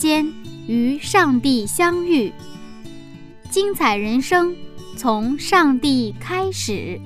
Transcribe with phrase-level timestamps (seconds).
[0.00, 0.26] 间
[0.66, 2.32] 与上帝相遇。
[3.50, 4.56] 精彩人生
[4.96, 6.98] 从上帝开始。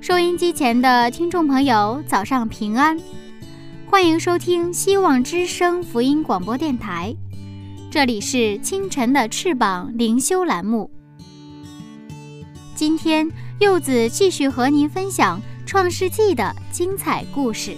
[0.00, 2.98] 收音机前的听众朋友，早上平安，
[3.86, 7.14] 欢迎收听希望之声福音广播电台。
[7.92, 10.90] 这里是清晨的翅膀灵修栏目。
[12.74, 17.76] 今天柚子继续和您分享《创世纪》的精彩故事。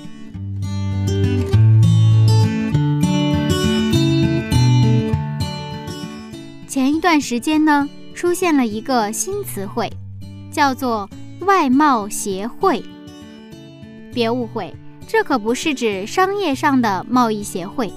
[7.11, 9.93] 段时间呢，出现了一个新词汇，
[10.53, 11.11] 叫做
[11.43, 12.81] “外贸协会”。
[14.15, 14.73] 别误会，
[15.09, 17.93] 这可不是指商业上的贸易协会，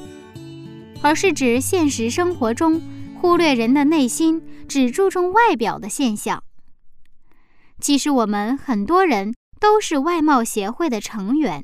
[1.03, 2.81] 而是指现实生活中
[3.21, 6.43] 忽略人的内心，只注重外表的现象。
[7.79, 11.63] 其实我们很多人都是外贸协会的成员。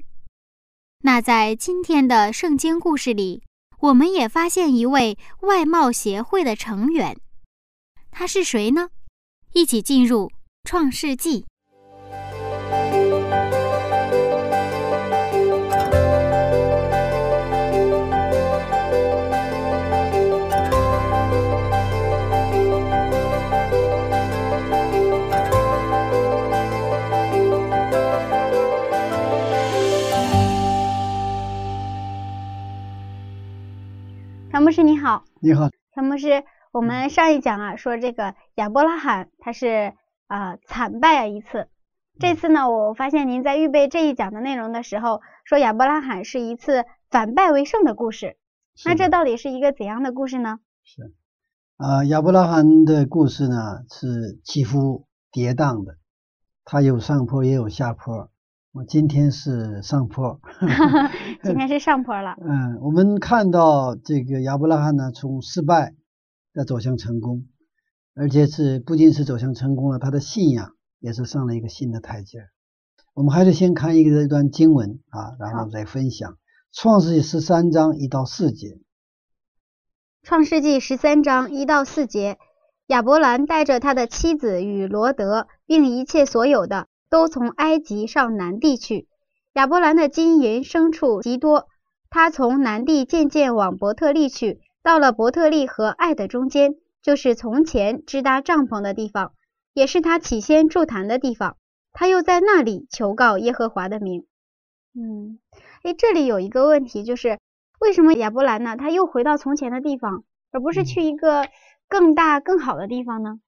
[1.02, 3.42] 那在今天的圣经故事里。
[3.80, 7.18] 我们也发现一位外贸协会的成员，
[8.20, 8.90] 他是谁呢？
[9.54, 10.28] 一起进入
[10.66, 11.44] 《创世纪》。
[34.52, 39.94] 陈牧师你好，你好，陈牧师，我们上一讲啊说这个亚伯拉罕他是
[40.28, 41.68] 啊惨败啊一次，
[42.20, 48.38] 这次呢我发现您在预备这一讲的内容的时候说亚伯拉罕是一次反败为胜的故事，
[48.86, 50.60] 那这到底是一个怎样的故事呢？
[50.84, 51.14] 是
[51.78, 55.96] 啊，亚伯拉罕的故事呢是起伏跌宕的，
[56.66, 58.30] 它有上坡也有下坡。
[58.72, 60.40] 我今天是上坡
[61.42, 62.36] 今天是上坡了。
[62.40, 65.96] 嗯，我们看到这个亚伯拉罕呢，从失败
[66.54, 67.48] 再走向成功，
[68.16, 72.40] 而且是不仅是走向成功了，他的信仰也是上了一个新的台阶。
[73.14, 76.32] 我们还是先看一个一段经文啊，然后再分享
[76.72, 78.68] 《创世纪》十三章一到四节。
[80.24, 82.38] 《创世纪》十三章一到四节，
[82.88, 86.88] 亚伯兰带着他的妻子与罗德，并一切所有的。
[87.12, 89.08] 都从埃及上南地去。
[89.54, 91.68] 亚伯兰的金银牲畜极多，
[92.12, 96.74] 他从南地渐渐往伯特利去，到了伯特利和爱的中间，
[97.04, 99.34] 就是从前支搭帐篷的地方，
[99.72, 101.58] 也是他起先筑坛的地方。
[101.92, 104.26] 他又在那里求告耶和华的名。
[104.96, 105.38] 嗯，
[105.84, 107.38] 哎，这里有一个问题，就是
[107.80, 108.78] 为什么亚伯兰呢？
[108.78, 111.46] 他又回到从前的地方，而不是去一个
[111.88, 113.40] 更大更好的地方呢？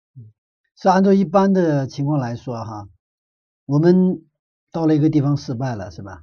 [0.76, 2.88] 是按照一般的情况来说，哈。
[3.66, 4.26] 我们
[4.72, 6.22] 到了一个地方失败了，是吧？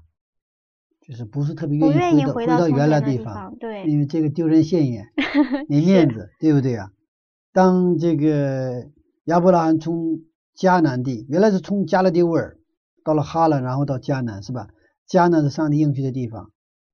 [1.08, 5.06] 就是不是特别愿意回到回到原来地方，对，因为这个丢人现眼，
[5.66, 6.90] 没面子，对不对啊？
[7.54, 8.88] 当这个
[9.24, 10.20] 亚伯拉罕从
[10.54, 12.58] 迦南地，原来是从加勒底乌尔
[13.04, 14.68] 到了哈兰，然后到迦南，是吧？
[15.08, 16.50] 迦南是上帝应许的地方，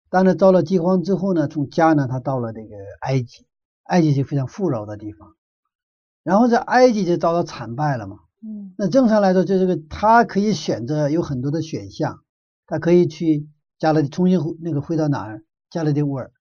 [0.08, 3.46] 但是遭了饥荒之后呢，从迦南他到了这个埃及，
[3.82, 5.34] 埃及是非常富饶的地方，
[6.22, 8.18] 然后在埃及就遭到惨败了嘛。
[8.46, 12.20] 嗯，那正常来说，就这个他可以选择有很多的选项，
[12.66, 13.48] 他可以去
[13.78, 15.44] 加勒重新回那个回到哪儿？
[15.70, 16.32] 加勒底乌尔，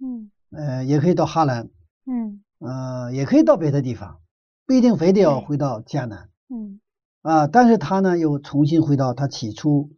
[0.00, 1.68] 嗯，呃，也可以到哈兰，
[2.06, 4.20] 嗯，呃，也可以到别的地方，
[4.66, 6.80] 不一定非得要回到迦南，嗯，
[7.22, 9.90] 啊，但是他呢又重新回到他起初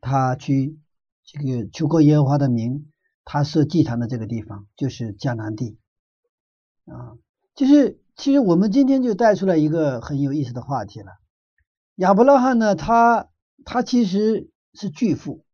[0.00, 0.78] 他去
[1.24, 2.90] 这个求过耶和华的名，
[3.24, 5.78] 他设祭坛的这个地方，就是迦南地，
[6.86, 7.16] 啊，
[7.54, 8.00] 就是。
[8.18, 11.18] 其实我们今天就带出来一个很有意思的话题了。
[11.96, 13.28] 亚伯拉罕呢，他
[13.66, 15.44] 他其实是巨富，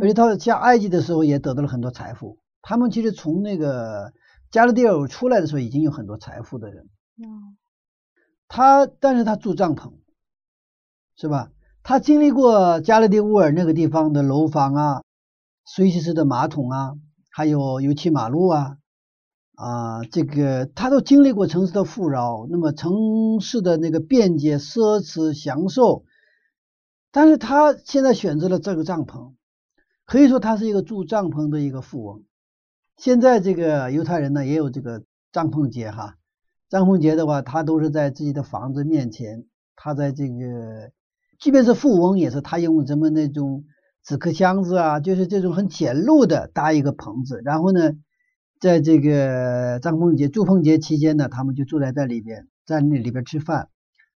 [0.00, 2.38] 而且他下埃及的时候也得到了很多财富。
[2.62, 4.12] 他们其实从那个
[4.50, 6.88] 加勒底尔出来的时候，已经有很多财富的人。
[8.48, 9.92] 他但是他住帐篷，
[11.16, 11.50] 是吧？
[11.82, 15.02] 他经历过加勒底乌尔那个地方的楼房啊、
[15.66, 16.94] 水洗式的马桶啊，
[17.30, 18.76] 还有油漆马路啊。
[19.54, 26.04] 啊，这个他都经历过城市的富饶，那么城市的那个便捷、奢侈、享受，
[27.10, 29.32] 但是他现在选择了这个帐篷，
[30.08, 32.24] 可以说他是一个住帐篷的一个富翁。
[32.96, 36.16] 现在这个犹太人呢，也有这个帐篷节哈。
[36.70, 39.44] 帐篷节的话，他都是在自己的房子面前，
[39.76, 40.92] 他在这个，
[41.38, 43.64] 即便是富翁，也是他用什么那种
[44.02, 47.92] 纸壳箱子啊，就是这种很简陋的搭一个棚子，然后呢，
[48.60, 53.68] 在这个帐篷节、祝棚节期间呢，他们就住在这里边，在那里边吃饭，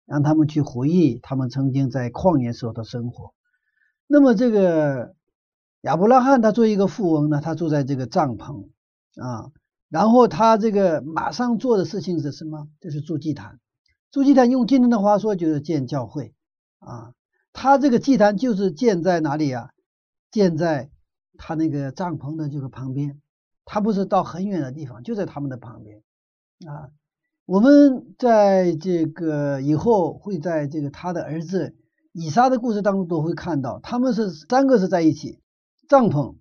[0.06, 3.34] 让他们去回忆他们曾经在旷野时候的生活。
[4.06, 5.14] 那么这个
[5.82, 8.68] 亚伯拉罕他作为一个富翁呢，他住在这个帐篷
[9.16, 9.50] 啊。
[9.88, 12.68] 然后他这个马上做的事情是什么？
[12.80, 13.58] 就是筑祭坛。
[14.10, 16.34] 筑祭坛用今天的话说就是建教会
[16.78, 17.12] 啊。
[17.52, 19.70] 他这个祭坛就是建在哪里啊？
[20.30, 20.90] 建在
[21.36, 23.20] 他那个帐篷的这个旁边。
[23.64, 26.02] 他不是到很远的地方，就在他们的旁边
[26.66, 26.90] 啊。
[27.46, 31.74] 我们在这个以后会在这个他的儿子
[32.12, 35.40] 以撒的故事当中都会看到，他们是三个是在一起，
[35.90, 36.36] 帐篷，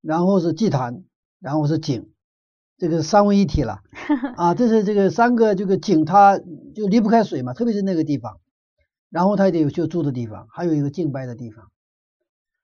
[0.00, 1.04] 然后是祭坛，
[1.38, 2.10] 然后是井。
[2.78, 3.82] 这个三位一体了。
[4.38, 6.38] 啊，这是这个三个这个井，它
[6.74, 8.40] 就离不开水嘛，特别是那个地方，
[9.10, 11.70] 然后它也得有就住的地方，还有一个敬拜的地方。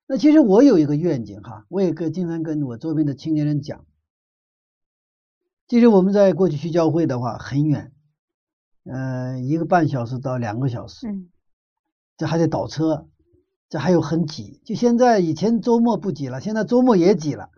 [0.06, 3.84] 那其实我有一个愿景哈，我也跟经常跟我周边的青年人讲，
[5.68, 7.92] 其实我们在过去去教会的话很远，
[8.84, 11.28] 嗯，一个半小时到两个小时，嗯，
[12.16, 13.06] 这还得倒车，
[13.68, 14.60] 这还有很挤。
[14.64, 17.50] 就现在以前周末不挤了，现在周末也挤了，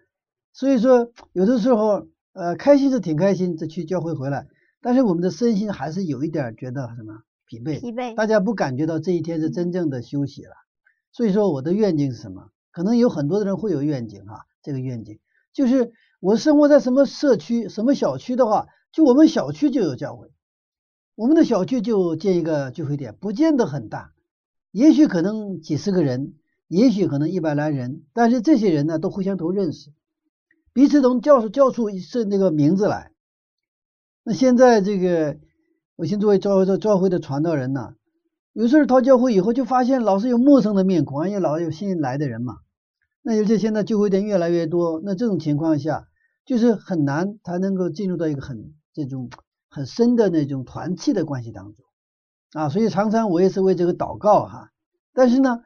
[0.53, 2.07] 所以说有的时候。
[2.39, 4.47] 呃，开心是挺开心，这去教会回来，
[4.83, 10.51] 但是我们的身心还是有一点觉得什么疲惫，疲惫，大家不感觉到这一天是真正的休息了。
[11.13, 12.51] 所以说我的愿景是什么？
[12.73, 15.19] 可能有很多的人会有愿景哈，这个愿景
[15.55, 20.31] 就是我生活在什么社区、什么小区的话，就我们小区就有教会，
[21.15, 24.13] 我们的小区就建一个聚会点，不见得很大，
[24.77, 26.35] 也许可能几十个人，
[26.69, 29.91] 也许可能一百来人，但是这些人呢都互相都认识。
[30.75, 33.11] 彼此能叫出叫出是那个名字来。
[34.23, 35.39] 那现在这个，
[35.97, 37.95] 我先作为教会的教会的传道人呢，
[38.53, 42.57] 有时候到教会以后就发现老是有陌生的面孔，因为老有新来的人嘛。
[43.23, 46.07] 那尤其现在聚会店越来越多，那这种情况下
[46.45, 49.31] 就是很难才能够进入到一个很这种
[49.71, 51.86] 很深的那种团契的关系当中
[52.53, 52.69] 啊。
[52.69, 54.71] 所以常常我也是为这个祷告哈。
[55.13, 55.63] 但是呢，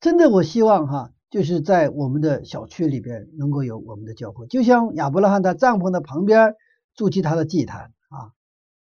[0.00, 1.12] 真的我希望哈。
[1.28, 6.54] 就是在我们的小区里边能够有我们的教会，就像亚伯拉罕他帐篷的旁边
[6.94, 8.30] 筑起他的祭坛啊。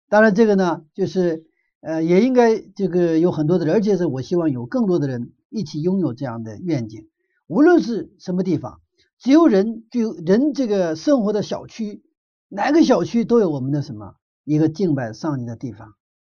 [0.09, 1.45] 当然这个呢，就是
[1.79, 7.07] 呃也应该这个有很多的人，而且是我希望有更多的人一起拥有这样的愿景。
[7.47, 8.81] 无论是什么地方，
[9.17, 12.03] 只有人就人这个生活的小区，
[12.49, 15.93] 哪个小区都有我们的什么一个敬拜上帝的地方，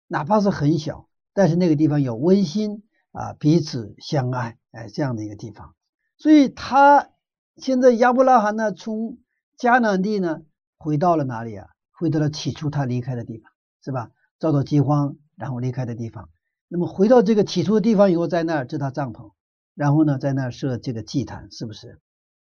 [0.07, 5.75] 哪怕是很小，但是那个地方有温馨啊，彼此相爱哎这样的一个地方。
[6.17, 7.09] 所以他
[7.57, 9.17] 现在亚伯拉罕呢，从
[9.57, 10.41] 迦南地呢
[10.77, 11.67] 回到了哪里啊？
[11.91, 14.11] 回到了起初他离开的地方，是吧？
[14.37, 16.29] 遭到饥荒，然后离开的地方。
[16.67, 19.31] 那么回到这个起初的地方以后，在那儿支他帐篷，
[19.75, 22.01] 然后呢，在那儿设这个祭坛，是不是？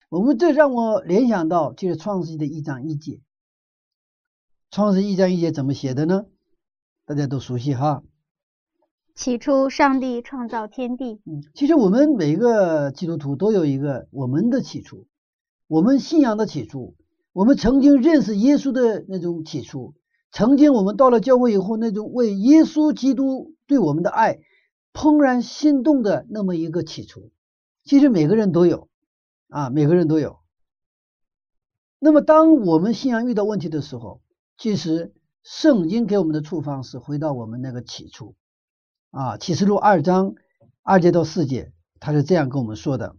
[0.08, 3.20] 我们这让我联想到就是创世纪的一章一节。
[4.70, 6.26] 创世纪一章一节怎么写的呢？
[7.08, 8.02] 大家都熟悉哈。
[9.14, 11.22] 起初，上帝创造天地。
[11.24, 15.06] 嗯，其实我们每个基督徒都有一个我们的起初，
[15.68, 16.96] 我们信仰的起初，
[17.32, 19.94] 我们曾经认识耶稣的那种起初，
[20.30, 24.40] 曾经我们到了教会以后那种为耶稣基督对我们的爱
[24.92, 27.30] 怦然心动的那么一个起初。
[27.84, 28.90] 其实每个人都有
[29.48, 30.40] 啊，每个人都有。
[31.98, 34.20] 那么，当我们信仰遇到问题的时候，
[34.58, 38.35] 其实圣经给我们的处方是回到我们那个起初。
[39.11, 40.35] 啊，启示录二章
[40.83, 43.16] 二节到四节，他是这样跟我们说的：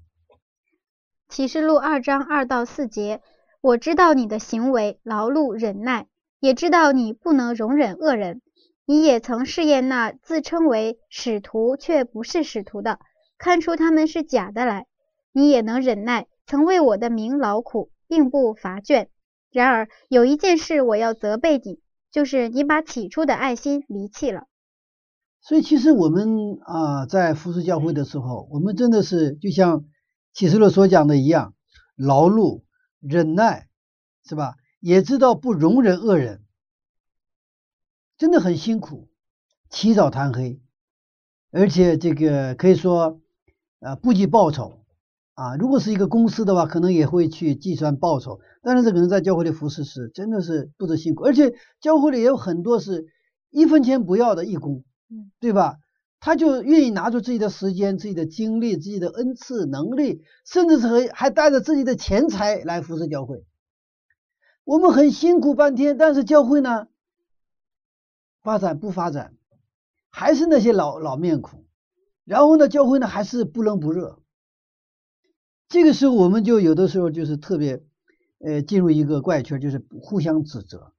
[1.28, 3.22] 启示录二章二到四节，
[3.62, 6.08] 我知道你的行为劳碌忍耐，
[6.40, 8.42] 也知道你不能容忍恶人。
[8.86, 13.00] 你也曾试验那自称为使徒却不是使徒的，
[13.38, 14.88] 看出他们是假的来。
[15.32, 19.08] 你也能忍耐，曾为我的名劳苦，并不乏倦。
[19.52, 21.80] 然而有一件事我要责备你，
[22.12, 24.48] 就是你把起初的爱心离弃了。
[25.42, 29.86] 所以，其实我们啊，在服侍教会的时候，我们真的是就像
[30.34, 31.54] 启示录所讲的一样，
[31.96, 32.64] 劳碌、
[33.00, 33.70] 忍耐，
[34.26, 34.56] 是吧？
[34.82, 36.44] 也知道不容忍恶人，
[38.18, 39.10] 真的很辛苦，
[39.70, 40.62] 起早贪黑，
[41.52, 43.22] 而且这个可以说
[43.80, 44.86] 啊，不计报酬
[45.40, 48.42] 啊，如果是一个公司的话，可能也会去计算报酬。
[48.62, 53.06] 但是这个人在教会里服侍是真的是不知辛苦，而且教会里也有很多是
[53.50, 55.78] 一分钱不要的义工，嗯，对吧？
[56.20, 63.46] 他就愿意拿出自己的时间、自己的精力、自己的恩赐、能力，甚至是还还带着自己的钱财来服侍教会。
[64.66, 66.88] 我们很辛苦半天，但是教会呢，
[68.44, 69.36] 发展不发展，
[70.10, 71.64] 还是那些老老面孔。
[72.26, 74.20] 然后呢，教会呢还是不冷不热。
[75.70, 77.84] 这个时候，我们就有的时候就是特别，
[78.40, 80.92] 呃，进入一个怪圈，就是互相指责。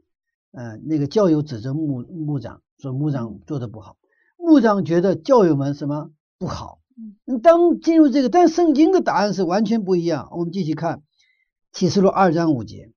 [0.53, 3.97] 呃，那个教友指责牧牧长，说牧长做的不好，
[4.37, 6.81] 牧长觉得教友们什么不好。
[7.27, 10.29] 嗯，当进入这个，但圣经的答案是完全不一样。
[10.33, 11.03] 我们继续看
[11.73, 12.93] 启示录二章五节。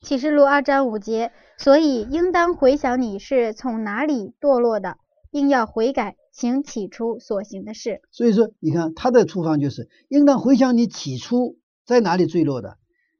[0.00, 4.98] 启示录二章五节，所以应当回想你是从哪里堕落的，
[5.30, 6.16] 并要悔改。
[6.32, 12.78] 行起初所行的事，所以说，你看他的处方就是，应当回想你起初在哪里坠落的，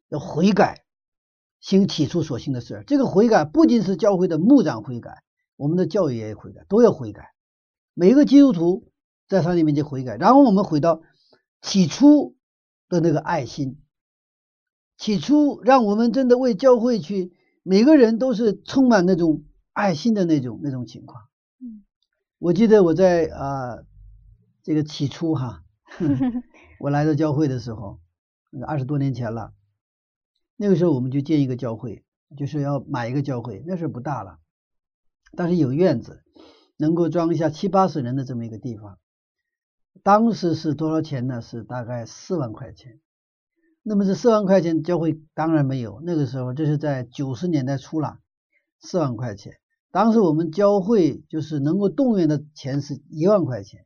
[0.09, 0.85] 要悔改，
[1.61, 2.83] 行起初所行的事。
[2.87, 5.23] 这个悔改不仅是教会的牧长悔改，
[5.57, 7.35] 我们的教育也悔改，都要悔改。
[7.93, 8.91] 每一个基督徒
[9.29, 11.03] 在上帝面前悔改，然后我们回到
[11.61, 12.35] 起初
[12.89, 13.79] 的那个爱心，
[14.97, 21.25] 起初让我们真的为教会去，每个人都是充满那种爱心的那种那种情况。
[22.43, 23.85] 我记得我在啊，
[24.65, 25.63] 这个起初哈，
[26.81, 28.01] 我来到教会的时候，
[28.67, 29.53] 二十多年前了。
[30.57, 32.05] 那个时候我们就建一个教会，
[32.37, 34.41] 就是要买一个教会，那时候不大了，
[35.37, 36.25] 但是有院子，
[36.77, 38.99] 能够装下七八十人的这么一个地方。
[40.03, 41.41] 当时是多少钱呢？
[41.41, 42.99] 是大概四万块钱。
[43.85, 48.19] 那么这四万块钱教会当然没有，那个时候这是在九十年代初了，
[48.81, 49.61] 四万块钱。
[49.93, 53.85] 当时我们教会就是能够动员的钱是一万块钱，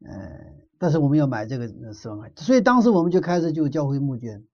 [0.00, 4.46] 嗯，但是我们要买这个四万块，所以当时我们就开始就教会募捐，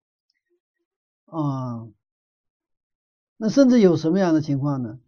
[1.26, 1.86] 啊，
[3.36, 4.98] 那甚至有什么样的情况呢？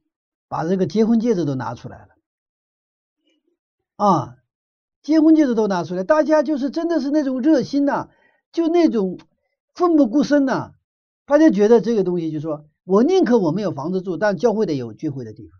[0.46, 2.14] 把这个结婚戒指都拿出来了，
[3.96, 4.36] 啊，
[5.02, 8.10] 结婚戒指都拿出来，大家就是真的是那种热心呐，
[8.52, 9.18] 就那种
[9.74, 10.74] 奋不顾身呐，
[11.24, 12.68] 大家觉得这个东西就说。
[12.86, 15.58] 我宁可我没有房子住，但教会得有聚会的地方。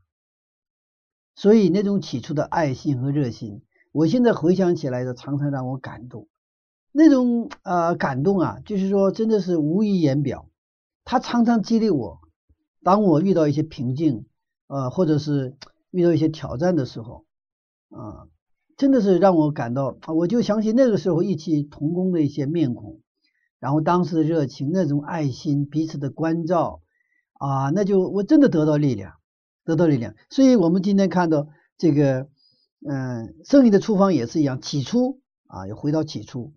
[1.34, 6.28] 所以那种起初的爱心和热心，我现在回想起来的，常常让我感动。
[6.92, 10.48] 那种呃感动啊，就是说真的是无以言表。
[11.04, 12.20] 他常常激励我，
[12.84, 14.24] 当我遇到一些瓶颈，
[14.68, 15.56] 呃，或者是
[15.90, 17.24] 遇到一些挑战的时候，
[17.90, 18.28] 啊，
[18.76, 23.00] 真的是让我感到，我就想起那个时候一起同工的一些面孔，
[23.58, 26.82] 然后当时的热情，那种爱心，彼此的关照。
[27.38, 29.14] 啊，那就我真的得到力量，
[29.64, 30.14] 得到力量。
[30.30, 32.28] 所以，我们今天看到这个，
[32.86, 34.60] 嗯，胜利的处方也是一样。
[34.60, 36.54] 起初啊，又回到起初。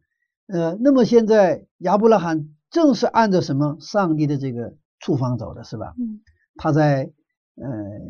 [0.47, 5.93] 呃，那么现在亚伯拉罕正是按照什么上帝的这个处方走的，是吧？
[5.99, 6.21] 嗯。
[6.55, 7.11] 他在
[7.55, 7.65] 呃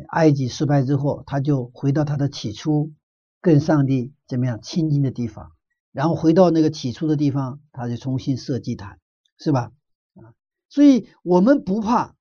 [0.08, 2.92] 埃及失败之后，他就回到他的起初
[3.40, 5.52] 跟上帝怎么样亲近的地方，
[5.92, 8.98] 然后回到那个起初的地方，他就重新设祭坛，
[9.38, 9.72] 是吧？
[10.14, 10.34] 啊，
[10.68, 12.14] 所以我们不怕。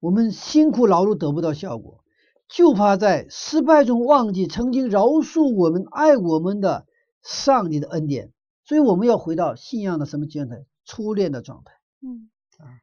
[0.00, 2.02] 我们辛苦劳碌得不到效果，
[2.48, 6.86] 就怕在失败中忘记曾经饶恕我们、爱我们的
[7.22, 8.32] 上帝的恩典。
[8.64, 10.64] 所以我们要回到信仰的什么状态？
[10.84, 11.72] 初恋的状态。
[12.02, 12.30] 嗯，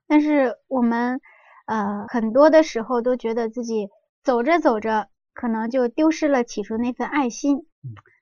[0.05, 1.19] 但是我们
[1.65, 3.89] 呃很多的时候都觉得自己
[4.23, 7.65] 走着走着，可能就丢失了起初那份爱心，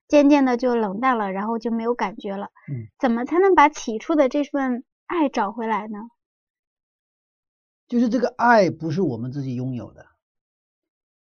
[0.07, 2.49] 渐渐的就冷淡了，然后就没有感觉了。
[2.71, 5.97] 嗯，怎么才能把起初的这份爱找回来呢？
[7.87, 10.07] 就是这个爱不是我们自己拥有的，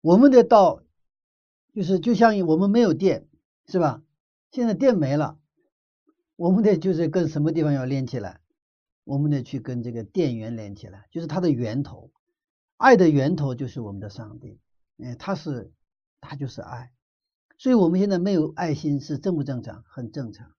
[0.01, 0.81] 我们得到，
[1.73, 3.27] 就是就像我们没有电，
[3.67, 4.01] 是吧？
[4.49, 5.37] 现在电没了，
[6.35, 8.39] 我们得就是跟什么地方要连起来？
[9.03, 12.11] 我们得去跟这个电源连起来，就是它的源头，
[12.75, 14.59] 爱的源头就是我们的上帝，
[14.97, 15.71] 哎，他是
[16.19, 16.91] 他就是爱，
[17.57, 19.83] 所以我们现在没有爱心是正不正常？
[19.87, 20.51] 很正常，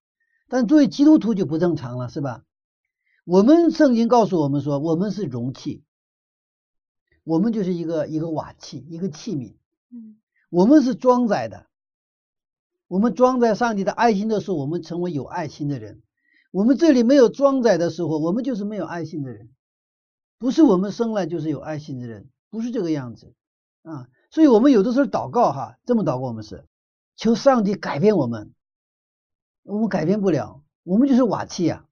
[0.48, 2.44] 但作为基督徒就不正常了，是吧？
[3.24, 5.82] 我们圣经告诉我们说，我们是容器。
[7.28, 9.54] 我们就是一个一个瓦器，一个器皿。
[9.92, 10.18] 嗯，
[10.48, 11.66] 我们是装载的。
[12.86, 16.00] 我们装载上帝的爱心的时候，我们成为有爱心的人。
[16.50, 19.50] 我们这里没有装载的时候，我们就是没有爱心的人。
[20.38, 23.34] 不是我们生来就是有爱心的人，不是这个样子
[23.82, 24.08] 啊。
[24.30, 26.64] 所以，我们有的时候祷告哈，这么祷告，我们是
[27.14, 28.54] 求上帝改变我们。
[29.64, 31.84] 我们改变不了，我们就是瓦器呀。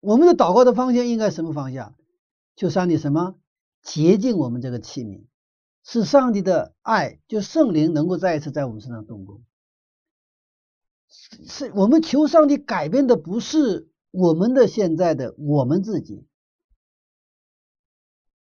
[0.00, 1.94] 我们的祷告的方向应该什么方向？
[2.56, 3.36] 求上帝什么？
[3.84, 5.26] 洁净我们这个器皿，
[5.84, 9.44] 使上帝的爱，就圣灵能够再一次在我们身上动工。
[11.46, 16.26] 是我们求上帝改变的不是我们的现在的我们自己，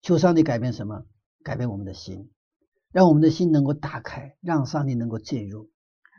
[0.02, 1.06] 求上帝改变什么？
[1.42, 2.30] 改变我们的心，
[2.92, 5.70] 让我们的心能够打开，让上帝能够进入。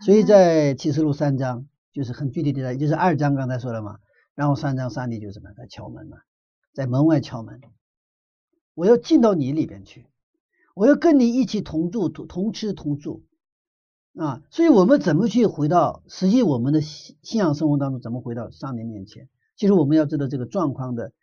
[0.03, 4.00] 所以在启示录三章就是很具体的，就是二章刚才说了嘛，
[4.34, 6.18] 然后三章上帝就什么在敲门嘛，
[6.74, 7.62] 在门外敲门，
[8.82, 10.08] 我要进到你里边去，
[10.74, 13.24] 我要跟你一起同住、同同吃同住
[14.16, 14.42] 啊。
[14.50, 19.30] 所以我们怎么去回到实际我们的信信仰生活当中，怎么回到上帝面前？
[19.56, 21.14] 其实我们要知道这个状况的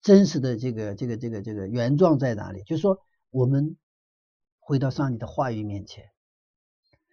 [0.00, 3.76] 真实的这个这个这个这个原状在哪里，就是说我们
[4.58, 6.06] 回到上帝的话语面前。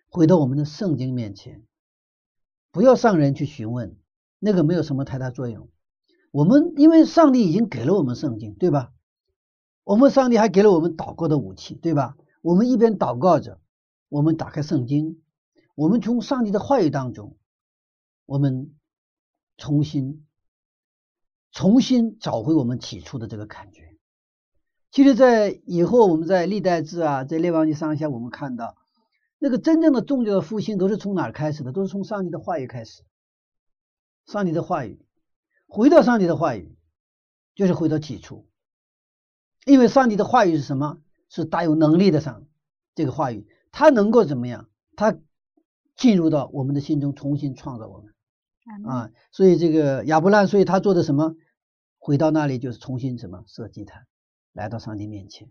[0.07, 1.61] 回到我们的圣经面前，
[2.71, 3.97] 不要上人去询问，
[4.39, 5.67] 那个没有什么太大作用。
[6.31, 8.93] 我们因为上帝已经给了我们圣经，对吧？
[9.83, 12.15] 我们上帝还给了我们祷告的武器，对吧？
[12.41, 13.59] 我们一边祷告着，
[14.09, 15.21] 我们打开圣经，
[15.75, 17.37] 我们从上帝的话语当中，
[18.25, 18.73] 我们
[19.57, 20.25] 重新
[21.51, 23.97] 重新找回我们起初的这个感觉。
[24.91, 28.75] 其实，在以后我们在历代志啊，在列王记上下，我们看到。
[29.39, 31.73] 那个真正的宗教的复兴都是从哪儿开始的？
[31.73, 33.03] 都是从上帝的话语开始。
[34.25, 35.05] 上帝的话语，
[35.67, 36.77] 回到上帝的话语，
[37.55, 38.47] 就是回到起初。
[39.65, 40.99] 因为上帝的话语是什么？
[41.29, 42.45] 是大有能力的上
[42.93, 44.69] 这个话语，它能够怎么样？
[44.95, 45.17] 它
[45.95, 48.13] 进入到我们的心中，重新创造我们
[48.85, 49.11] 啊！
[49.31, 51.35] 所以这个亚伯兰，所以他做的什么？
[51.97, 54.05] 回到那里就是重新什么设祭坛，
[54.51, 55.49] 来到上帝面前。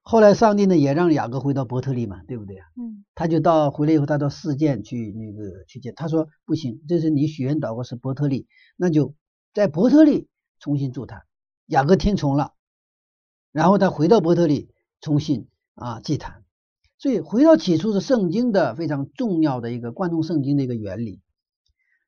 [0.00, 2.66] 后来上帝呢也让雅各回到伯特利嘛，对不对啊？
[2.76, 9.14] 嗯，他就到回来以后，他到事件去那个去见，他说不行，这是你许愿祷告是伯特利，那就
[9.52, 10.28] 在伯特利
[10.60, 11.24] 重新祝他。
[11.66, 12.54] 雅各听从了，
[13.56, 14.68] 然后他回到伯特利
[15.00, 16.44] 重新啊祭坛。
[16.98, 21.22] 所以回到起初是圣经的非常重要的一个贯通圣经的一个原理，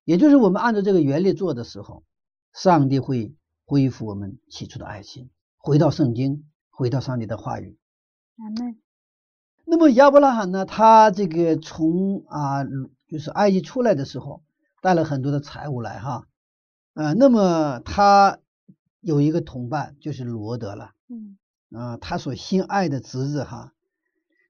[0.05, 2.05] 也就是我们按照这个原理做的时候，
[2.53, 7.79] 上帝会恢复我们起初的爱心，回到圣经，回到上帝的话语。
[9.65, 10.67] 那么亚伯拉罕呢？
[10.67, 12.65] 他这个从啊，
[13.09, 14.43] 就是埃及出来的时候，
[14.83, 16.27] 带了很多的财物来哈，
[16.93, 18.39] 啊，那么他
[19.01, 21.37] 有一个同伴就是罗德了，嗯，
[21.73, 23.73] 啊，他所心爱的侄子哈，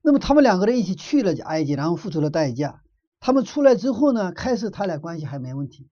[0.02, 2.82] 那么他们两个人一起去了埃及，然后付出了代价。
[3.20, 5.88] 他们出来之后呢，开始他俩关系还没问题，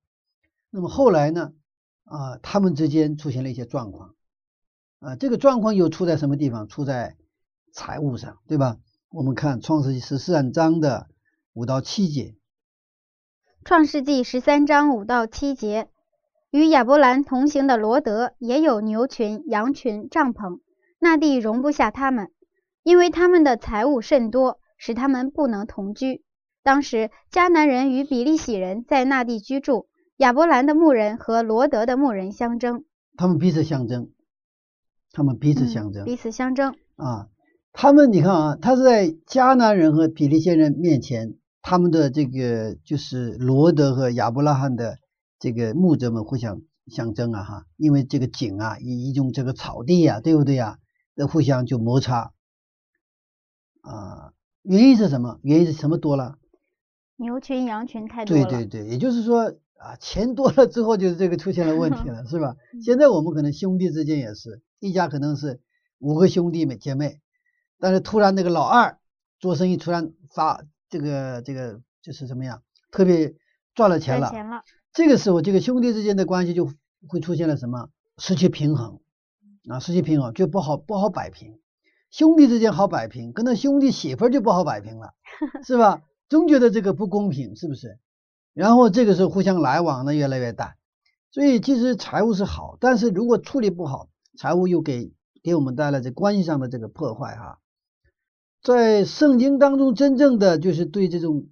[0.71, 1.53] 那么后来呢，
[2.05, 4.15] 啊，他们之间出现了一些状况，
[5.01, 6.69] 啊，这个状况又出在什么地方？
[6.69, 7.17] 出在。
[7.73, 8.79] 财务上，对吧？
[9.11, 11.09] 我们看创世纪十三章的
[11.53, 12.35] 五到七节。
[13.67, 15.91] 创世纪十三章五到七节，
[16.51, 20.61] 与亚伯兰同行的罗德也有牛群、羊群、帐篷，
[21.09, 22.33] 那地容不下他们，
[22.83, 26.25] 因为他们的财物甚多，使他们不能同居。
[26.65, 32.85] 当时迦南人与比利洗人在那地居住，亚伯兰的牧人和罗德的牧人相争，
[33.17, 34.11] 他们彼此相争，
[35.13, 37.29] 他们彼此相争，彼此相争啊。
[37.73, 44.97] 他们，你看啊，他是在迦南人和比利先人面前，他们的这个就是罗德和亚伯拉罕的
[45.39, 50.79] 这个牧者们互相相争啊，哈，因为这个井啊，一一种这个草地呀，对不对呀？
[51.17, 52.33] 那互相就摩擦
[53.81, 55.41] 啊，原因是什么？
[55.43, 56.39] 原因是什么多了？
[57.17, 58.45] 牛群、羊群太多了。
[58.45, 62.57] 对对对，也就是说啊，钱多了之后，就是这个出现了问题了， 是吧？
[62.85, 65.61] 现在我们可能兄弟之间也是一家，可能是
[65.99, 67.21] 五个兄弟妹姐妹。
[67.79, 68.99] 但是突然那个老二
[69.39, 73.35] 做生意突然发这个这个就是怎么样，特别
[73.75, 74.31] 赚了钱了，
[74.93, 76.71] 这个时候这个兄弟之间的关系就
[77.07, 79.01] 会出现了什么失去平衡
[79.69, 81.59] 啊，失去平衡就不好不好摆平。
[82.11, 85.15] 兄弟之间好摆平，跟那兄弟媳妇就不好摆平了，
[85.67, 86.03] 是吧？
[86.29, 87.99] 总觉得这个不公平，是不是？
[88.55, 90.77] 然后这个时候互相来往呢越来越淡。
[91.31, 97.59] 所以其实财务是好，但是如果处理不好，财务又给给我们带来这关系上的这个破坏哈。
[98.63, 101.49] 在圣经当中，真正的就是对这种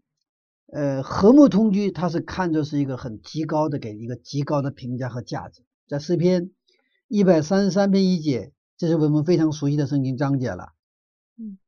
[0.72, 5.62] 呃和睦同居，它是看作是一个很极高的，给一个极高的评价和价值。
[5.86, 6.50] 在诗篇
[7.08, 10.72] 一百三十三篇一节，这是我们非常熟悉的圣经章节了。
[11.36, 11.58] 嗯，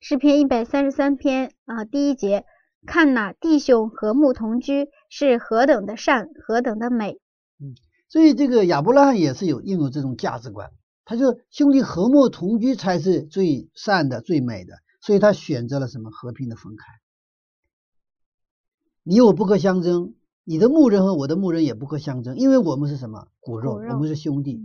[0.00, 2.44] 诗篇一百三十三篇啊，第一节，
[2.86, 7.18] 看呐，弟兄和睦同居是何等的善，何等的美。
[7.58, 7.74] 嗯，
[8.08, 10.70] 所以这个亚伯拉罕也是有拥有这种价值观，
[11.04, 14.74] 他就兄弟和睦同居才是最善的、最美的。
[15.00, 16.84] 所以他选择了什么和平的分开？
[19.02, 20.14] 你我不可相争，
[20.44, 24.60] 你的牧人和我的牧人也不可相争，因为我们是什么骨肉，我们是兄弟。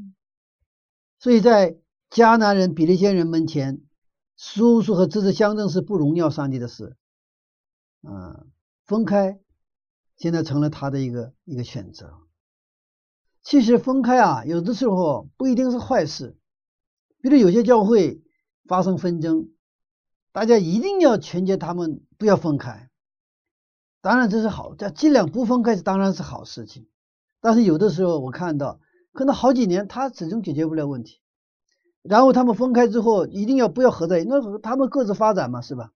[1.18, 1.78] 所以在
[2.10, 3.82] 迦南人、比利先人门前，
[4.36, 6.98] 叔叔和侄子相争是不荣耀上帝的事。
[8.02, 8.48] 嗯，
[8.86, 9.39] 分开
[10.18, 12.13] 现在成了他的一个一个选择。
[13.42, 16.38] 其实分开啊，有的时候不一定是坏事。
[17.22, 18.22] 比如有些教会
[18.65, 19.50] 发生纷争，
[20.32, 22.88] 大家一定要劝诫他们不要分开。
[24.02, 26.88] 当然这是好，这尽量不分开是当然是好事情。
[27.42, 28.80] 但是有的时候我看到，
[29.14, 31.20] 可能好几年他始终解决不了问题。
[32.02, 34.30] 然后他们分开之后，一定要不要合在一起？
[34.30, 35.92] 那他们各自发展嘛，是吧？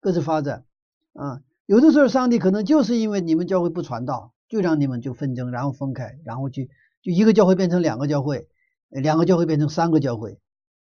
[0.00, 0.64] 各自发展
[1.12, 1.40] 啊。
[1.66, 6.62] 有的时候上帝可能就是因为你们教会不传道，就让你们就纷争，然后分开，然后就
[7.02, 8.48] 就一个教会变成两个教会，
[8.88, 10.38] 两个教会变成三个教会。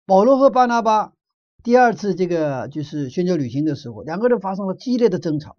[0.05, 1.13] 保罗和巴拿巴
[1.63, 5.57] 第二次这个就是宣教旅行的时候，两个人发生了激烈的争吵。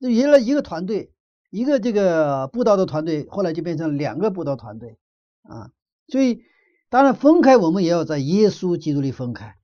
[0.00, 1.12] 就原来一个团队，
[1.50, 4.98] 一个这个布道的团队，后来就变成两个布道团队
[5.42, 5.70] 啊。
[6.08, 6.40] 所以
[6.88, 9.56] 当然分开，我们也要在耶稣基督里分开，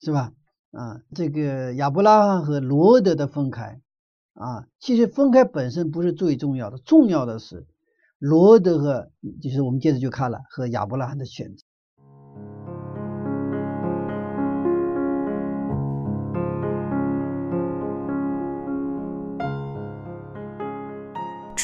[0.00, 0.32] 是吧？
[0.70, 3.80] 啊，这个亚伯拉罕和罗德的分开
[4.34, 7.66] 啊，其实分开本身不是最重要的，重要的是
[8.18, 9.10] 罗德和
[9.42, 11.63] 就是我们接着就看了和亚伯拉罕的选择。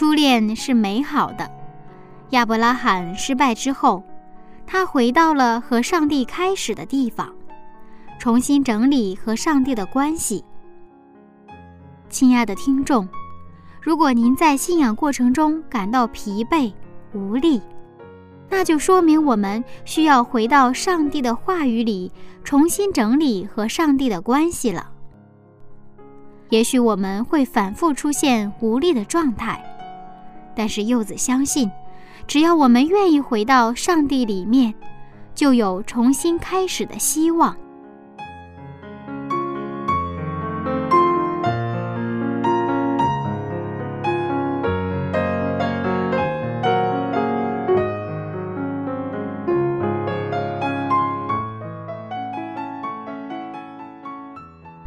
[0.01, 1.47] 初恋是美好的。
[2.31, 4.03] 亚伯拉罕失败之后，
[4.67, 7.31] 他回到了和上帝开始的地方，
[8.19, 10.43] 重新整理和上帝的关系。
[12.09, 13.07] 亲爱的听众，
[13.79, 16.73] 如果您在信仰过程中感到疲惫
[17.13, 17.61] 无力，
[18.49, 22.11] 那就说明我们需要回到上帝的话语里，
[22.43, 24.93] 重新整理和上帝的关系了。
[26.49, 29.63] 也许我们会反复出现无力的状态。
[30.61, 31.71] 但是柚子相信，
[32.27, 34.75] 只要我们愿意回到上帝里面，
[35.35, 37.57] 就有重新开始的希望。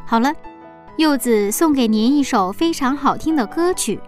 [0.06, 0.32] 好了，
[0.98, 4.00] 柚子送给您一首非常好听的歌曲。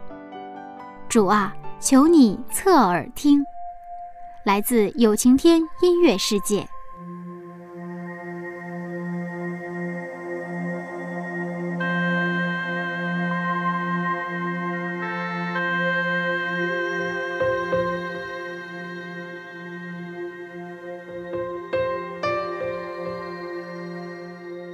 [1.08, 3.46] 主啊，求你侧耳听，
[4.44, 6.68] 来自有晴天音乐世界。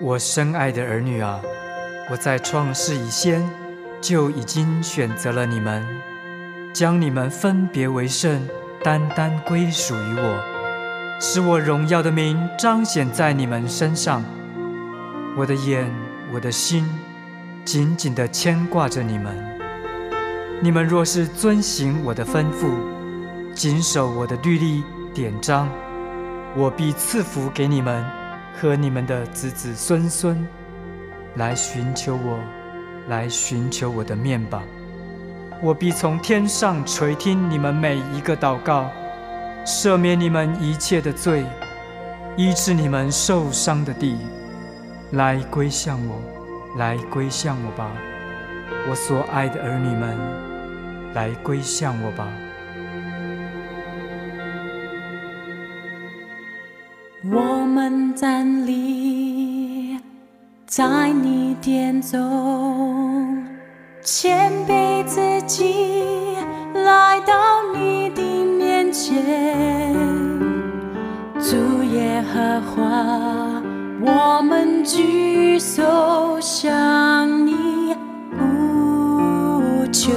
[0.04, 1.39] 我深爱的儿女啊，
[2.10, 3.48] 我在创世以前
[4.02, 5.86] 就已经选择了你们。
[6.73, 8.47] 将你们分别为圣，
[8.81, 14.23] 单单归属于我，使我荣耀的名彰显在你们身上。
[15.36, 15.91] 我的眼，
[16.34, 16.88] 我的心，
[17.65, 19.36] 紧紧地牵挂着你们。
[20.62, 22.71] 你们若是遵行我的吩咐，
[23.53, 24.81] 谨守我的律例
[25.13, 25.67] 典章，
[26.55, 28.05] 我必赐福给你们
[28.55, 30.47] 和你们的子子孙孙，
[31.36, 32.39] 来寻求我，
[33.10, 34.63] 来寻求我的面吧。
[35.63, 38.89] 我必从天上垂听你们每一个祷告，
[39.63, 41.45] 赦免你们一切的罪，
[42.36, 44.17] 医治你们受伤的地，
[45.12, 46.19] 来归向我，
[46.80, 47.91] 来归向我吧，
[48.89, 50.17] 我所爱的儿女们，
[51.13, 52.28] 来归向我吧。
[57.24, 60.00] 我们站立
[60.65, 63.45] 在你殿中。
[64.04, 64.52] 前
[65.03, 65.73] 自己，
[66.73, 67.33] 来到
[67.73, 69.93] 你的面前，
[71.39, 72.81] 主耶和华，
[74.01, 77.95] 我们举手向你
[78.37, 80.11] 呼求，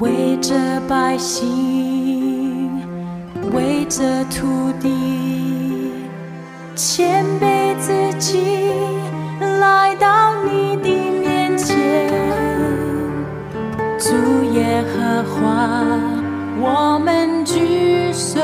[0.00, 0.54] 为这
[0.86, 2.70] 百姓，
[3.52, 5.92] 为这土地，
[6.74, 8.65] 谦卑自己。
[16.58, 18.35] 我们举手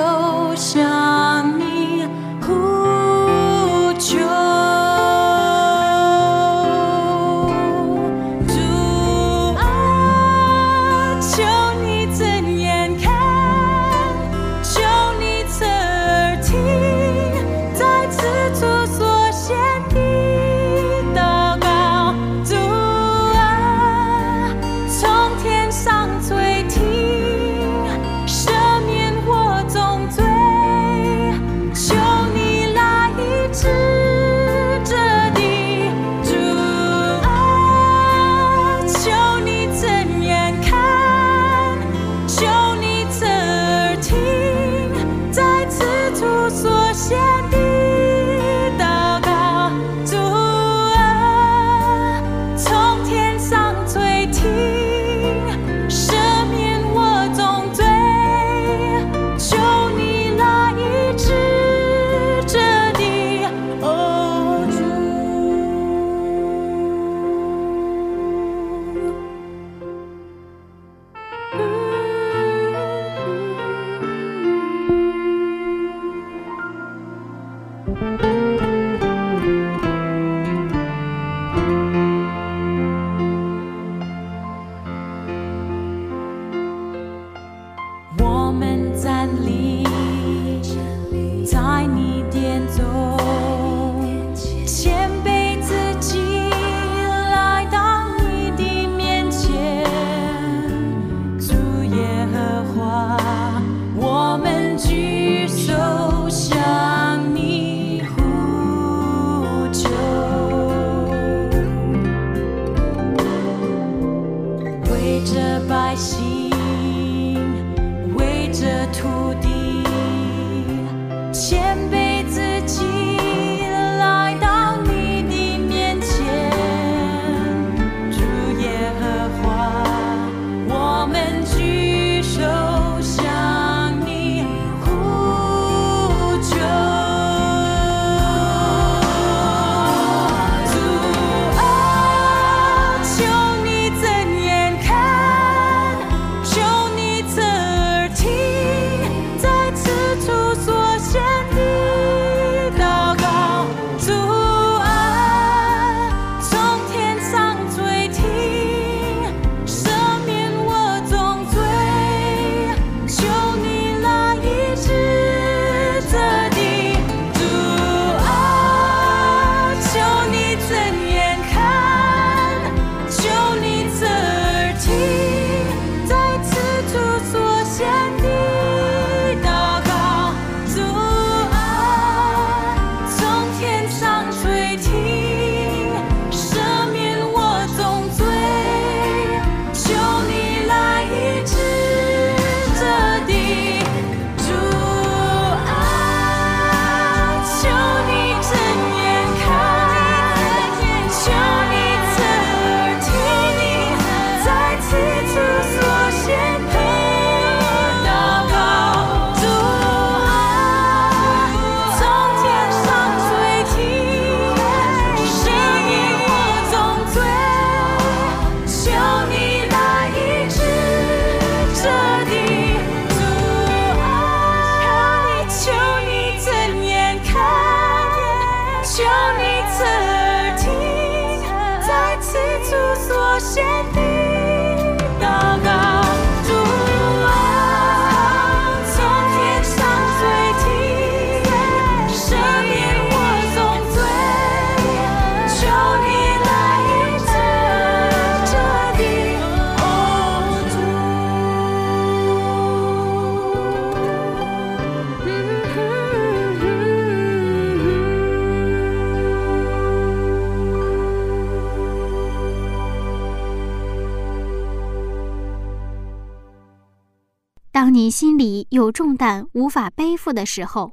[267.73, 270.93] 当您心里有重担无法背负的时候，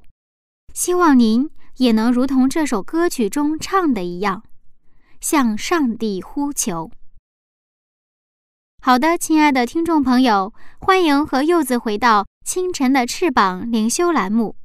[0.74, 4.46] 希望您也能如同这首歌曲中唱的一样，
[5.20, 6.89] 向上帝呼求。
[8.82, 14.56] 好的，亲爱的听众朋友，欢迎和柚子回到清晨的翅膀灵修栏目。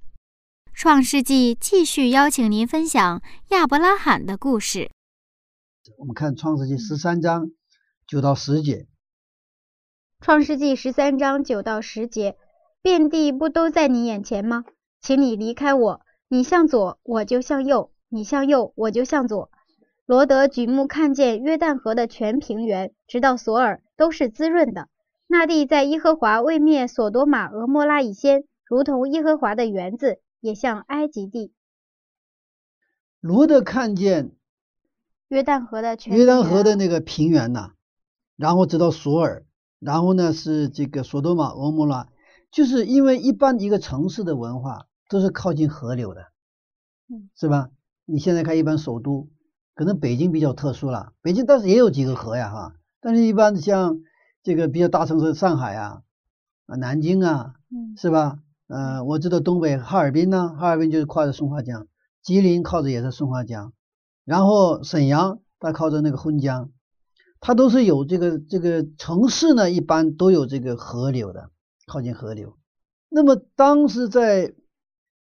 [0.72, 4.88] 创世纪继续邀请您分享亚伯拉罕的故事。
[5.98, 7.50] 我们看创世纪十三章
[8.06, 8.86] 九到十节，
[10.24, 12.38] 创世纪十三章九到十节，
[12.80, 14.64] 遍地不都在你眼前吗？
[15.02, 19.50] 请你离开我，你向左，我就向右；你向右，我就向左。
[20.06, 24.88] 罗德举目看见约旦河的全平原，直到索尔，都是滋润的。
[25.26, 31.52] 那地在耶和华未灭索多玛、俄摩拉以先，如同耶和华的园子，也像埃及地。
[33.20, 34.30] 罗德看见
[35.28, 37.72] 约旦河的全约旦河的那个平原呐、
[38.38, 39.44] 然后直到索尔，
[39.84, 42.08] 然后呢是这个索多玛、俄摩拉，
[42.50, 46.22] 就是因为一般一个城市的文化都是靠近河流的，
[47.08, 47.68] 嗯，是吧？
[48.06, 49.28] 你现在看一般首都，
[49.74, 53.98] 可能北京比较特殊了，北京但是也有几个河呀哈，但是一般像
[54.42, 56.02] 这个比较大城市上海啊、
[56.66, 58.38] 啊南京啊，嗯是吧？
[58.66, 61.86] 呃，我知道东北哈尔滨呢，哈尔滨就是靠着松花江，
[62.22, 63.74] 吉林靠着也是松花江，
[64.24, 66.70] 然后沈阳它靠着那个浑江，
[67.46, 71.50] 它都是有这个这个城市呢，一般都有这个河流的，
[71.86, 72.56] 靠近河流。
[73.10, 74.54] 那么当时在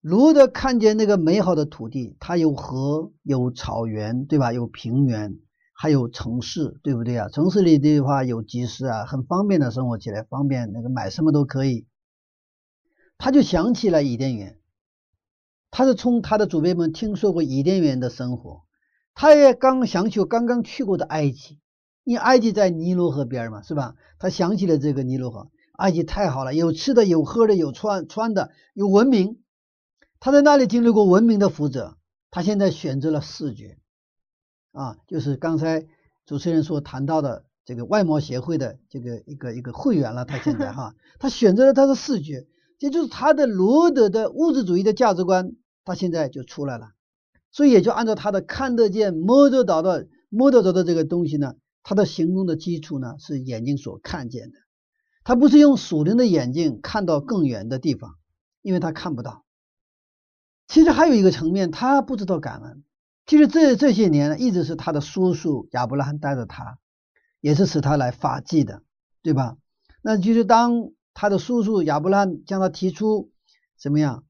[0.02, 4.52] 罗德看见那个美好的土地，它有河，有草原，对吧？
[4.52, 5.38] 有平原，
[5.72, 7.30] 还有城市，对不对啊？
[7.30, 11.86] 城市里的话有集市啊，很方便的生活起来，方便那个买什么都可以。
[13.16, 14.58] 他就想起了伊甸园，
[15.70, 18.64] 他是从他的祖辈们听说过伊甸园的生活，
[19.14, 21.58] 他也刚想起刚刚去过的埃及，
[22.04, 23.94] 因为埃及在尼罗河边嘛，是吧？
[24.18, 29.38] 他想起了这个尼罗河，埃及太好了，有吃的，有喝的，有穿穿的，有文明。
[30.20, 31.96] 他在那里经历过文明的福泽，
[32.30, 33.78] 他现在选择了视觉，
[34.72, 35.86] 啊，就是刚才
[36.26, 40.24] 主持人所谈到的这个外貌协会的这个一个一个会员了。
[40.24, 42.46] 他现在哈， 他选择了他的视觉，
[42.78, 46.92] 也就是他的罗德的物质主义的价值观，他现在就出来了。
[47.50, 54.58] 所以也就按照他的看得见、摸得到的、摸得着的这个东西呢，他的行动的基础呢是眼睛所看见的。
[55.24, 58.16] 他不是用属灵的眼睛看到更远的地方，
[58.60, 59.44] 因为他看不到。
[60.66, 62.84] 其实还有一个层面，他不知道感恩。
[63.26, 66.78] 其实这这些年一直是他的叔叔亚伯拉罕带着他，
[67.40, 68.82] 也是使他来发迹的，
[69.22, 69.56] 对吧？
[70.02, 73.30] 那就是当他的叔叔亚伯拉罕向他提出
[73.78, 74.24] 怎么样，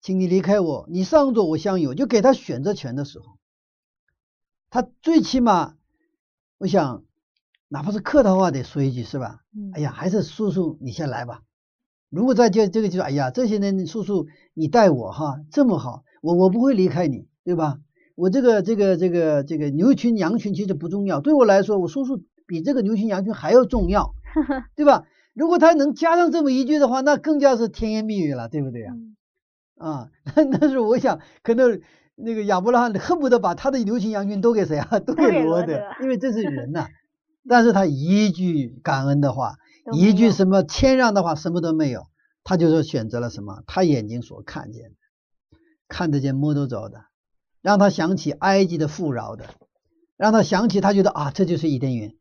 [0.00, 3.38] 请你离开我，你上座我相有，就给他选择权的时候，
[4.70, 5.76] 他最起码，
[6.64, 7.04] 我想，
[7.68, 9.40] 哪怕是客套话得说一句是吧？
[9.54, 11.42] 嗯哎呀，还是叔叔你先来吧。
[12.08, 17.80] 如果在这这个就说，哎呀，这些年叔叔你带我哈这么好，我我不会离开你，对吧？
[18.14, 24.14] 我这个这个这个这个牛群羊群其实不重要，对我来说，我叔叔比这个牛群羊群还要重要，
[24.74, 25.04] 对吧？
[25.34, 29.16] 如果他能加上这么一句的话，那更加是甜言蜜语了，对不对呀、嗯
[29.76, 30.10] 啊？
[30.34, 31.82] 那 那是我想，可能
[32.16, 34.98] 那个亚伯拉罕恨不得把他的牛群羊群都给谁啊？
[35.00, 35.72] 都都给给罗德，
[36.02, 36.86] 因为这是人呐、
[37.48, 39.56] 但是他一句感恩的话，
[39.92, 42.06] 一句什么谦让的话，什么都没有，
[42.44, 43.62] 他就说选择了什么？
[43.66, 44.96] 他眼睛所看见的，
[45.88, 47.06] 看得见摸得着的，
[47.60, 49.46] 让他想起埃及的富饶的，
[50.16, 52.14] 让他想起他觉得啊，这就是伊甸园，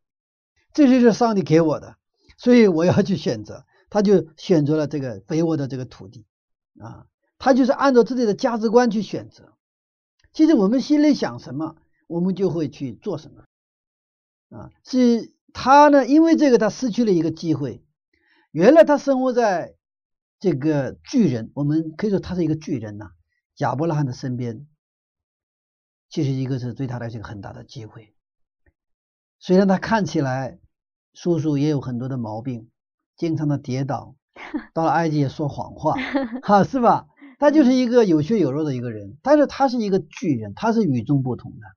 [0.74, 1.98] 这就是上帝给我的，
[2.38, 6.26] 所以我要去选择，他就选择了这个肥沃的这个土地
[6.80, 7.06] 啊，
[7.38, 9.53] 他就是按照自己的价值观去选择。
[10.34, 11.76] 其实我们心里想什么，
[12.08, 13.43] 我们就会去做什么
[14.58, 14.72] 啊。
[14.84, 17.86] 是他呢，因为这个他失去了一个机会。
[18.52, 19.76] 原来他生活在
[20.39, 23.12] 这个巨人，我们可以说他是一个巨人呐、
[23.58, 24.67] 亚伯拉罕的身边，
[26.10, 28.13] 其实一个是对他来个很大的机会。
[29.39, 30.60] 虽然他看起来
[31.13, 32.69] 叔叔也有很多的毛病，
[33.17, 34.15] 经常的跌倒，
[34.74, 35.93] 到了埃及也说谎话，
[36.41, 37.08] 哈，是吧？
[37.44, 41.68] 他就是一个有血有肉的一个人，但是他是一个巨人，他是与众不同的，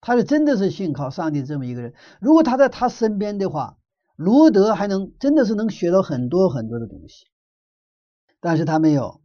[0.00, 1.92] 他是真的是信靠上帝这么一个人。
[2.22, 3.76] 如果他在他身边的话，
[4.16, 7.26] 罗德还能真的是能学到很多很多的东西，
[8.40, 9.20] 但是他没有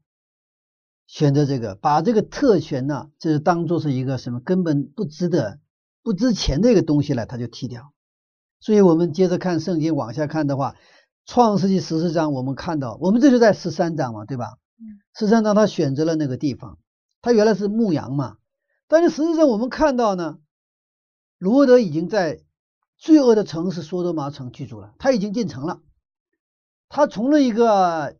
[1.08, 5.60] 选择这个，把这个特权呢，就是当做是一个什么根本不值得、
[6.02, 7.94] 不值钱的一个东西来，他就踢掉。
[8.60, 10.72] 所以我们接着看圣经往下看的话，
[11.26, 14.58] 《创世纪十四章我们看到，我们这就在十三章嘛，对吧？
[15.14, 16.80] 十三章他选择了那个地方，
[17.22, 18.38] 他原来是牧羊嘛，
[18.88, 20.40] 但是实际上我们看到呢，
[21.38, 22.42] 罗德已经在
[22.98, 25.82] 罪恶的城市索多玛城居住了，他已经进城了，
[26.90, 28.18] 他从了一个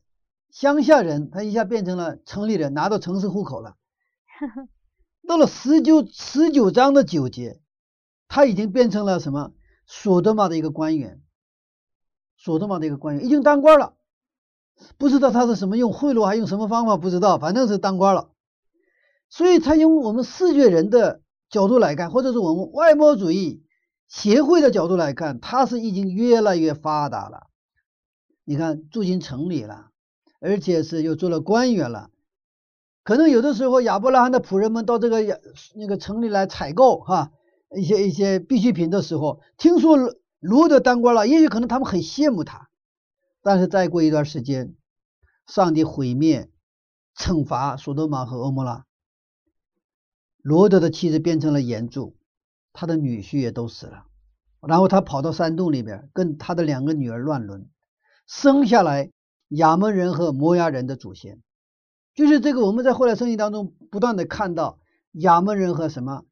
[0.52, 3.76] 乡下人，他一下变成了城里人，拿到城市户口了。
[5.28, 7.62] 到了十九十九章的九节，
[8.28, 9.54] 他已经变成了什么？
[9.86, 11.22] 索多玛的一个官员，
[12.38, 13.96] 索多玛的一个官员已经当官了。
[14.98, 18.30] 不知道他是什么用贿赂，还用什么方法，不知道，反正是当官了。
[19.30, 23.64] 所以他用我们视觉人的角度来看，或者是我们外貌主义
[24.08, 27.48] 协会的角度来看，他是已经越来越发达了。
[28.46, 29.88] 你看，住进城里了，
[30.40, 32.10] 而且是又做了官员了。
[33.04, 35.22] 可能有的时候亚伯拉罕的仆人们到这个
[35.76, 37.32] 那个城里来采购哈
[37.76, 39.98] 一些一些必需品的时候，听说
[40.40, 42.70] 罗德当官了，也许可能他们很羡慕他。
[43.44, 44.74] 但是再过一段时间，
[45.46, 46.50] 上帝毁灭、
[47.16, 48.86] 惩罚索多玛和欧摩拉，
[50.42, 52.16] 罗德的妻子变成了岩柱，
[52.72, 54.06] 他的女婿也都死了，
[54.62, 57.70] 然后他跑到山洞里边，跟他的两个女儿乱伦，
[58.26, 59.12] 生下来
[59.50, 61.42] 亚门人和摩押人的祖先，
[62.16, 64.80] 就是这个我们在后来圣经当中不断的看到
[65.12, 66.24] 亚门人和什么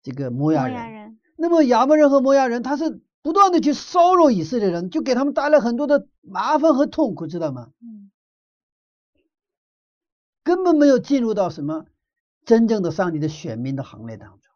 [0.00, 7.72] 这个摩押摩人，那么亚门人和摩押人，他是不断的去骚扰以色列人，就给他们带来很多的麻烦和痛苦，知道吗？
[7.80, 8.10] 嗯
[10.44, 11.86] 根本没有进入到什么
[12.44, 14.52] 真正的上帝的选民的行列当中。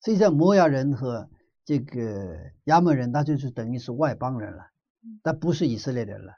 [0.00, 1.28] 所以，在，摩亚人和
[1.66, 4.68] 这个亚门人，他就是等于是外邦人了，
[5.22, 6.32] 他不是以色列人了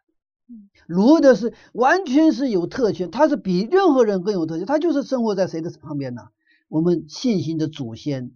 [0.48, 0.68] 嗯。
[0.88, 6.30] 罗德是完全是有特权，他是比任何人更有特权，他就是生活在谁的旁边呢？
[6.66, 8.32] 我们信心的祖先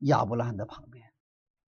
[0.00, 0.91] 亚伯拉罕的旁边，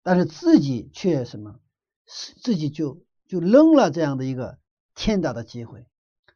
[0.05, 1.59] 但是自己却什么？
[2.07, 4.59] 自己就就扔了这样的一个
[4.95, 5.87] 天大的机会。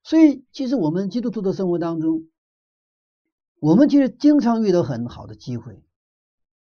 [0.02, 2.28] 所以，其实我们基督徒的生活当中，
[3.60, 5.84] 我们其实经常遇到很好的机会，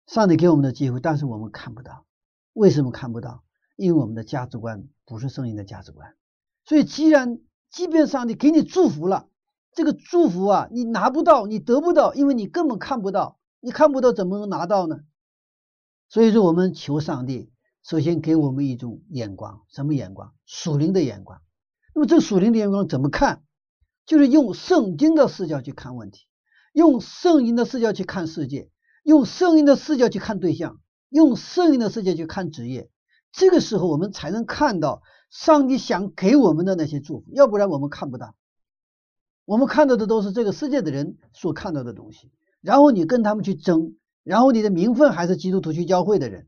[0.06, 2.06] 上帝给我们的机会，但是我们看不到。
[2.52, 3.44] 为什么看不到？
[3.78, 6.14] 因为我们的价值观不是圣灵的价值观。
[6.66, 7.40] 所以，既然
[7.72, 9.30] 即便上帝给你祝福了，
[9.72, 15.00] 这个祝福啊，你拿不到，你得不到，因为你根本看不到，你看不到怎么能拿到呢？
[16.10, 17.52] 所以说，我们求上帝
[17.84, 20.34] 首先给我们一种眼光，什么眼光？
[20.46, 21.42] 属灵的眼光。
[21.94, 23.44] 那么这个属灵的眼光怎么看？
[24.06, 26.28] 就是用圣经的视角去看问题，
[26.72, 28.70] 用圣经的视角去看世界，
[29.04, 30.80] 用圣经的视角去看对象，
[31.10, 32.90] 用圣经的视角去看职业。
[33.34, 38.34] 这个时候，我们才能看到上帝想给我们的那些祝福，要不然我们看不到。
[39.44, 42.32] 我们看到的都是这个世界的人所看到的东西，
[42.62, 43.96] 然后你跟他们去争，
[44.28, 46.48] 然后你的名分还是基督徒去教会的人，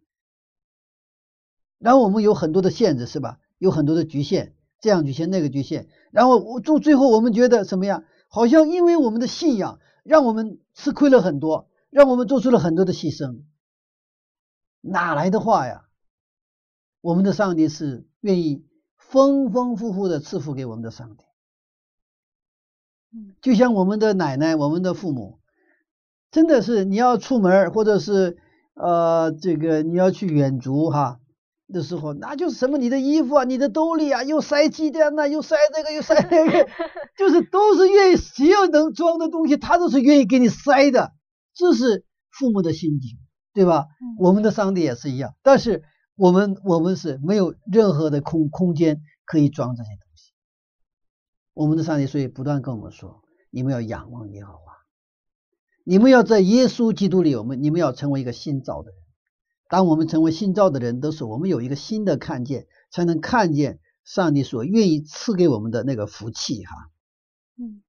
[1.77, 3.39] 然后我们有很多的限制，是吧？
[3.57, 8.03] 有很多的局限，这样局限那个局限，然后我最最后我们觉得什么呀？
[8.27, 13.43] 好像因为我们的信仰，让我们吃亏了很多，让我们做出了很多的牺牲，
[14.81, 15.85] 哪来的话呀？
[16.99, 18.65] 我们的上帝是愿意
[18.97, 21.23] 丰丰富富的赐福给我们的上帝。
[23.41, 25.38] 就像我们的奶奶、我们的父母，
[26.31, 28.37] 真的是你要出门或者是
[28.75, 31.19] 呃这个你要去远足哈
[31.67, 36.67] 的时候，那就是什么你的衣服啊、你的兜里啊，又塞鸡蛋呐，又塞这个又塞那个，
[37.17, 41.13] 就是都是愿意只要能装的东西，他都是愿意给你塞的。
[41.53, 43.17] 这是父母的心境，
[43.53, 43.85] 对吧？
[44.17, 45.83] 我们的上帝也是一样，但是
[46.15, 50.31] 我们我们是没有任何的空空间可以装这些东西。
[51.53, 53.21] 我们的上帝所以不断跟我们说：
[53.51, 54.68] 你们要仰望耶和华，
[55.89, 58.99] 你们要在耶稣基督里，我们你们要成为一个新造的人。
[59.67, 66.75] 当我们成为新造的人，都是我们有一个新的看见，才能看见上帝所愿意赐给我们的那个福气哈。
[67.57, 67.81] 嗯，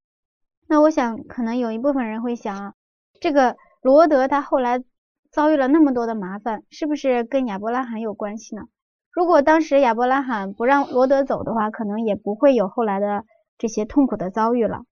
[0.66, 2.74] 那我想可能有一部分人会想，
[3.20, 4.82] 这个罗德他后来
[5.30, 8.62] 遭遇了那么多的麻烦，是不是跟亚伯拉罕有关系呢？
[9.11, 13.26] 如果当时亚伯拉罕不让罗德走的话，可能也不会有后来的
[13.59, 14.84] 这些痛苦的遭遇了。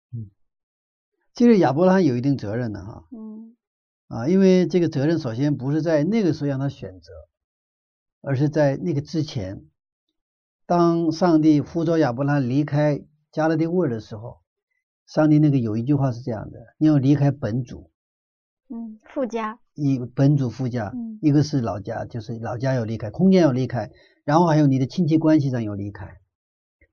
[1.39, 3.05] 其实亚伯拉罕有一定责任的哈。
[3.13, 3.55] 嗯。
[4.09, 7.13] 啊，因为这个责任首先不是在那个时候让他选择，
[8.21, 9.63] 而是在那个之前，
[10.67, 14.41] 当上帝呼召亚伯拉罕离开加勒底沃尔的时候，
[15.07, 17.93] 上帝那个有一句话是这样的：你要离开本主，
[18.69, 21.21] 嗯，附加，一本族夫家，嗯。
[21.23, 23.93] 一个是老家，就是老家要离开，空间要离开，
[24.25, 26.19] 然后还有你的亲戚关系上要离开。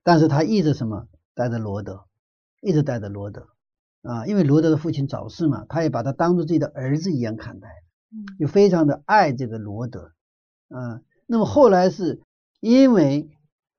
[0.04, 1.08] 但是他一直什么？
[1.34, 2.04] 带着罗德，
[2.60, 3.48] 一直带着罗德
[4.06, 7.68] 啊，因为罗德的父亲早逝嘛，他也把他当做自己的儿子一样看待，
[8.12, 10.12] 嗯就非常的爱这个罗德
[10.68, 11.00] 啊。
[11.26, 12.22] 那么后来是
[12.60, 13.28] 因为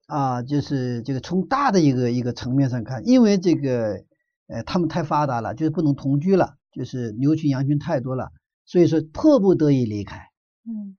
[0.05, 4.03] 啊，就是这个从大的一个一个层面上看，因为这个
[4.47, 8.31] 呃他们太发达了，就是不能同居了，就是牛群羊群太多了，
[8.65, 10.29] 所以说迫不得已离开。
[10.65, 10.97] 嗯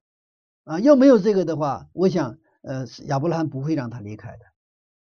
[0.64, 4.38] 啊，要没有这个的话，我想，呃，亚伯拉罕不会让他离开的。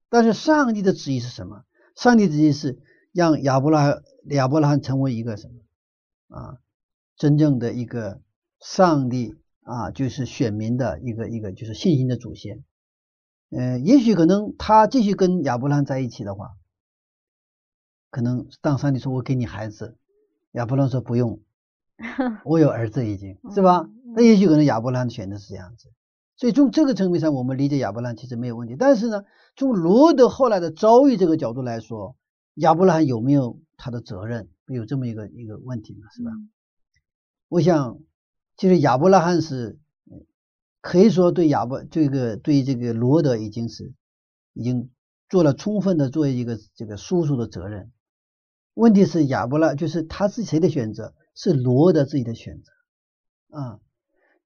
[0.10, 1.64] 但是上帝的旨意是什么？
[1.96, 2.80] 上帝旨意是
[3.14, 6.58] 让亚伯拉亚伯拉罕成为一个什么啊？
[7.16, 8.22] 真正的一个
[8.60, 12.64] 上帝啊，就是选民的一个一个就是信心的祖先。
[13.52, 16.54] 呃，也许可能他继续跟亚伯拉罕在一起的话，
[18.10, 19.96] 可能当上帝说我给你孩子，
[20.54, 21.40] 亚伯拉罕说不用，
[22.46, 24.14] 我有儿子已经是吧嗯？
[24.16, 25.92] 那也许可能亚伯拉罕的选择是这样子，
[26.36, 28.76] 所以从这个层面上，我们理解亚伯拉罕其实没有问题。
[28.76, 29.24] 但是呢，
[29.56, 32.16] 从罗德后来的遭遇这个角度来说，
[32.56, 34.50] 亚伯拉罕有没有他的责任？
[34.68, 36.32] 有这么一个一个问题嘛，是吧？
[37.50, 38.00] 我想，
[38.56, 39.78] 其实亚伯拉罕是
[40.10, 40.18] 呃
[40.82, 43.94] 可以说对亚伯这个对这个罗德已经是
[44.54, 44.90] 已经
[45.30, 47.92] 做了充分的作为一个这个叔叔的责任。
[48.74, 51.14] 问题是亚伯拉就是他是谁的选择？
[51.36, 52.72] 是罗德自己的选择
[53.58, 53.80] 啊。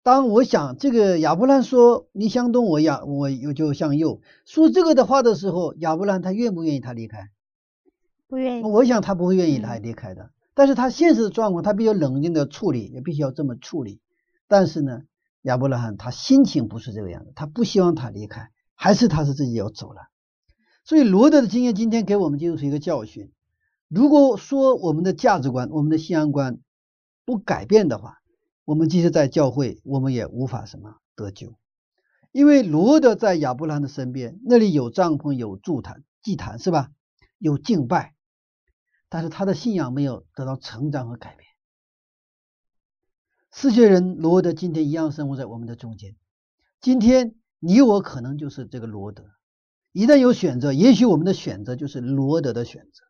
[0.01, 7.29] 当我想这个亚伯兰说你向东，我亚我又就向右，说这个的话的时候，亚伯兰他愿不愿意他离开？
[8.28, 10.32] 不愿意，我想他不会愿意嗯他离开的。
[10.53, 14.01] 但是他现实的状况，他比较冷静的处理，也必须要这么处理。
[14.47, 15.03] 但是呢，
[15.43, 20.09] 亚伯拉罕他心情不是这个样子，他不希望他离开，还是他是自己要走了。
[20.84, 23.32] 所以罗德的经验今天给我们就是一个教训。
[23.88, 26.59] 如果说我们的价值观、我们的信仰观
[27.23, 28.17] 不改变的话，
[28.65, 31.55] 我们即使在教会，我们也无法什么得救。
[32.32, 36.89] 因为罗德在亚伯拉罕的身边，那里有帐篷、有祭坛、祭坛是吧？
[37.38, 38.15] 有敬拜，
[39.09, 41.49] 但是他的信仰没有得到成长和改变。
[43.51, 46.15] 世界人罗德今天一样生活在我们的中间。
[46.79, 49.23] 今天你我可能就是这个罗德，
[49.91, 53.03] 一旦有选择，也许我们的选择就是罗德的选择。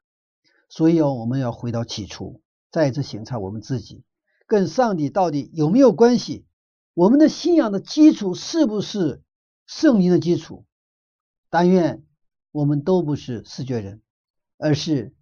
[0.70, 2.42] 所以要，我们要回到起初，
[2.72, 4.04] 再一次省察我们自己
[4.46, 6.46] 跟上帝到底有没有关系？
[6.94, 9.22] 我们的信仰的基础是不是
[9.66, 10.66] 圣经的基础？
[11.50, 12.06] 但愿
[12.52, 14.02] 我们都不是视觉人，
[14.58, 15.14] 而是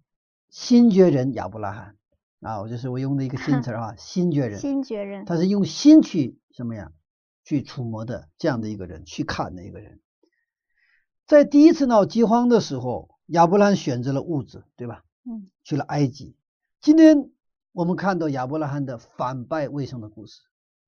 [0.48, 1.96] 新觉人亚伯拉罕
[2.40, 2.60] 啊！
[2.60, 6.92] 我就是我用的一个新词儿啊， 新觉人，新觉人，他是用心去什么呀？
[7.44, 10.00] 去触摸的这样的一个人，去看的一个人。
[11.26, 15.04] 在第一次闹饥荒的时候，亚伯拉罕选择了物质，对吧？
[15.24, 16.36] 嗯，去了埃及。
[16.80, 17.30] 今天
[17.72, 20.42] 我们看到亚伯拉罕的反败为胜的故事，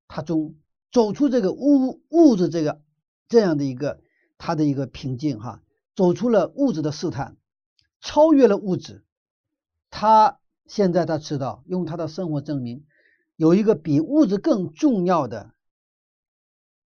[0.07, 0.55] 他中
[0.93, 2.81] 走出这个物物质这个
[3.29, 4.01] 这样的一个
[4.37, 5.63] 他的一个瓶颈哈，
[5.95, 7.37] 走出了物质的试探，
[8.01, 9.05] 超越了物质。
[9.91, 12.84] 他现在他知道，用他的生活证明，
[13.36, 15.53] 有一个比物质更重要的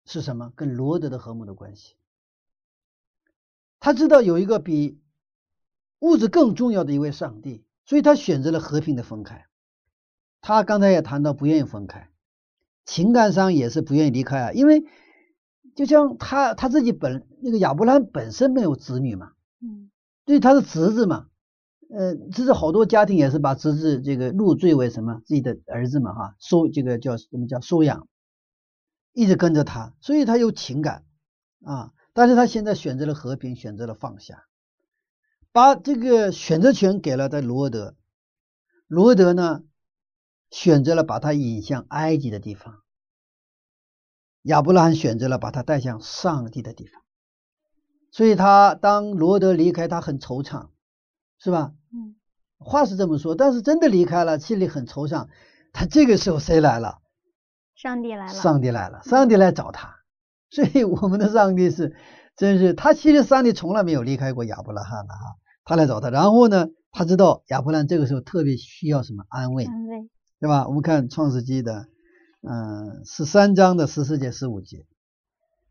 [0.05, 0.51] 是什么？
[0.55, 1.95] 跟罗德的和睦的关系。
[3.79, 4.99] 他知道有一个比
[5.99, 9.45] 物质更重要的一位上帝，所以他选择了和平的分开。
[10.41, 12.09] 他刚才也谈到不愿意分开，
[12.85, 14.85] 情感上也是不愿意离开啊，因为
[15.75, 19.89] 就像他他自己本那个亚伯兰本身没有子女嘛，嗯，
[20.23, 21.27] 对，他是侄子嘛，
[21.89, 28.07] 呃，其实好多家庭也是把侄子这个入赘为什么自己的儿子嘛哈，收这个叫什么叫收养，
[29.13, 31.05] 一直跟着他，所以他有情感
[31.63, 31.91] 啊。
[32.13, 34.45] 但是他现在选择了和平，选择了放下，
[35.51, 37.95] 把这个选择权给了他罗德。
[38.87, 39.63] 罗德呢，
[40.49, 42.81] 选择了把他引向埃及的地方。
[44.43, 47.01] 亚伯拉罕选择了把他带向上帝的地方。
[48.11, 50.69] 所以他当罗德离开，他很惆怅，
[51.37, 51.73] 是吧？
[51.93, 52.15] 嗯，
[52.57, 55.27] 话是这么说，但是真的离开了，心里很惆怅。
[55.73, 56.99] 他这个时候谁来了？
[57.75, 59.95] 上帝来了，上帝来了，上帝来找他。
[60.49, 61.95] 所以我们的上帝是，
[62.37, 70.09] 真是他其实上帝从来没有离开过亚伯拉罕的哈，他来找他，然后呢，他知道亚伯拉罕这个时候特别需要什么安慰，安慰。
[70.37, 70.67] 对吧？
[70.67, 71.87] 我们看创世纪的，
[72.41, 74.85] 嗯、十三章的十四节、十五节，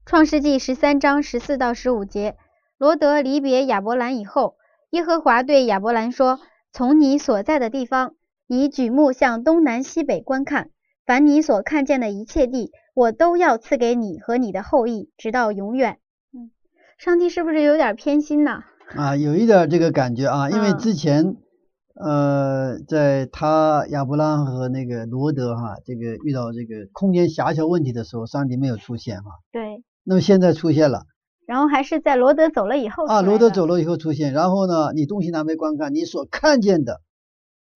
[0.04, 2.36] 创世纪十三章十四到十五节，
[2.78, 4.56] 罗德离别亚伯兰以后，
[4.94, 6.38] 耶和华对亚伯兰说
[6.72, 8.14] ：“从你所在的地方，
[8.46, 10.70] 你举目向东南西北观看，
[11.04, 15.98] 凡你所看见的一切地，我都要赐给你和你的后裔，直到永远。”
[16.32, 16.52] 嗯，
[16.96, 18.62] 上帝是不是有点偏心呢？
[18.94, 21.34] 啊，有一点这个感觉啊，因为嗯之前，
[21.96, 31.06] 呃，在他亚伯拉罕和那个罗德哈，这个遇到这个空间狭小问题的时候，上帝没有出现哈，对，那么现在出现了。
[31.46, 37.02] 然后还是在罗德走了以后啊，罗德走了以后出现，然后呢，你东西南北观看，你所看见的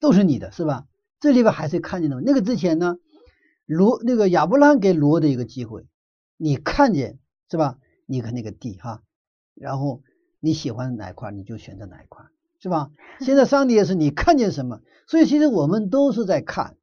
[0.01, 0.87] 都是你的，是吧？
[1.21, 2.21] 这里边还是看见的。
[2.21, 2.97] 那个之前呢，
[3.67, 5.87] 罗那个亚伯拉罕给罗的一个机会，
[6.37, 7.19] 你看见
[7.51, 7.79] 是吧？
[8.07, 9.03] 你看那个地哈，
[9.55, 10.03] 然后
[10.41, 12.25] 你喜欢哪一块你就选择哪一块，
[12.61, 12.91] 是吧？
[13.21, 16.77] 现在上帝也是你看见什么，所以其实我们都是在看，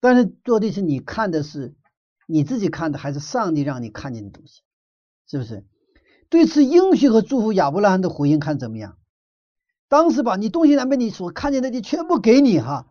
[0.00, 1.74] 但是做的是你看的是
[2.26, 4.62] 你自己看的，还是上帝让你看见的东西，
[5.26, 5.64] 是不是？
[6.34, 8.98] 对此应许和祝福亚伯拉罕的回应看怎么样？
[9.86, 12.88] 当时把你东西南北你所看见的地全部给你哈。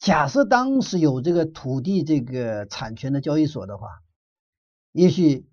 [0.00, 3.86] 假设当时有这个土地这个产权的交易所的话，
[4.90, 5.46] 也许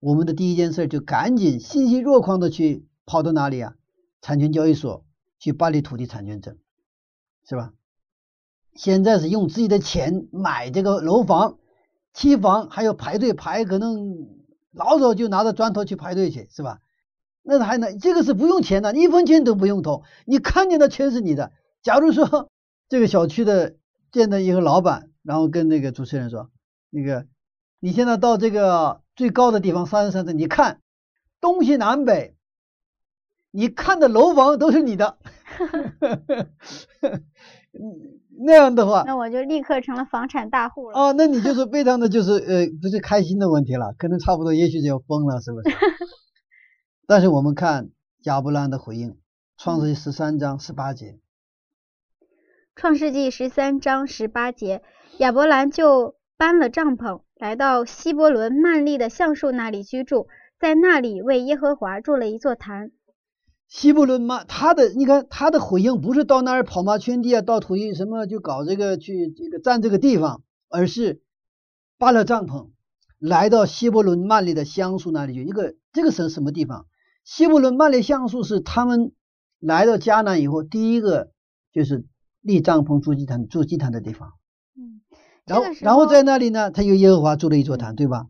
[0.00, 3.76] 我们的第一件事就赶紧欣喜若狂的去跑到哪里啊？
[4.20, 5.04] 产权交易所
[5.38, 6.58] 去办理土地产权证，
[7.48, 7.74] 是吧？
[8.74, 11.58] 现在是用自己的钱买这个楼房、
[12.12, 14.26] 期房，还有排队排，可能
[14.76, 16.80] 老早就拿着砖头去排队去，是吧？
[17.42, 21.52] 那还能这个是不用钱的，一分钱都不用投，你看见的全是你的。
[21.80, 22.50] 假如说
[22.88, 23.76] 这个小区的
[24.10, 26.50] 见的一个老板，然后跟那个主持人说，
[26.90, 27.26] 那个
[27.78, 30.80] 你现在到这个最高的地方三十三层，你看
[31.40, 32.34] 东西南北，
[33.52, 35.16] 你看的楼房都是你的，
[37.72, 40.98] 嗯 那样的话，那我就立刻成了房产大户了。
[40.98, 45.76] 哦，那你就是非常的就是呃，不是开心的问题了，可能差不多，也许就要疯了，是不是？
[47.06, 47.90] 但是我们看
[48.24, 49.10] 亚伯兰的回应，
[49.56, 51.18] 《创世纪十三章十八节，
[52.74, 54.82] 创世纪十三章十八节，
[55.18, 60.26] 亚伯兰就搬了帐篷，来到希伯伦曼利的橡树那里居住，
[60.58, 62.90] 在那里为耶和华筑了一座坛。
[63.68, 71.20] 希伯伦嘛，他的你看他的回应不是到那儿跑马圈地啊，到土地什么就搞这个去这个占这个地方，而是
[71.98, 72.70] 搬了帐篷，
[73.18, 75.44] 来到希伯伦曼利的橡树那里去。
[75.44, 76.86] 一个这个是什么地方？
[77.24, 79.12] 希伯伦曼利橡树是他们
[79.58, 81.32] 来到迦南以后第一个
[81.72, 82.06] 就是
[82.40, 84.34] 立帐篷筑祭坛筑祭坛的地方。
[84.76, 85.00] 嗯，
[85.44, 88.28] 然后然后在那里呢，他有耶和华筑了一座坛，对吧？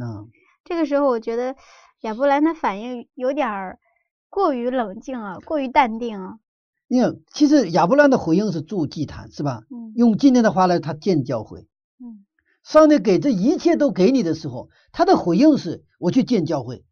[0.00, 0.30] 嗯，
[0.64, 1.56] 这个时候，我觉得
[2.00, 3.78] 亚伯兰的反应有点儿
[4.28, 6.38] 过于冷静啊，过于淡定啊。
[6.88, 9.62] 你看，其实亚伯兰的回应是筑祭坛，是吧？
[9.70, 11.66] 嗯用今天的话来，他建教会。
[11.98, 12.24] 嗯
[12.62, 16.84] 上帝给这一切都给你的时候，他的回应是：我去建教会。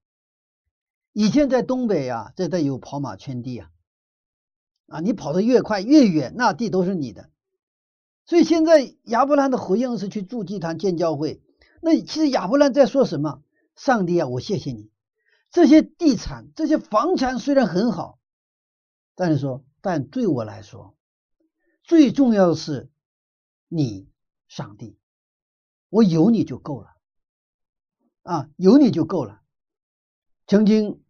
[1.13, 3.71] 以前在东北啊，这带有跑马圈地啊，
[4.87, 7.29] 啊，你跑得越快越远，那地都是你的。
[8.25, 11.43] 所以现在亚伯兰的回应是去筑祭坛建教会。
[11.83, 13.43] 那其实亚伯兰在说什么？
[13.77, 14.91] 上帝啊，我谢谢你，
[15.55, 18.19] 这些地产、这些房产虽然很好，
[19.15, 20.97] 但是说，但对我来说，
[21.85, 22.91] 最重要的是
[23.69, 24.09] 你，
[24.49, 24.99] 上帝，
[25.91, 26.89] 我有你就够了，
[28.25, 29.43] 啊，有你就够了。
[30.49, 31.01] 曾经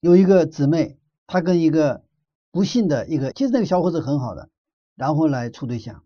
[0.00, 2.06] 有一个姊妹，她跟一个
[2.50, 4.48] 不信的一个，其实那个小伙子很好的，
[4.94, 6.02] 然后来处对象，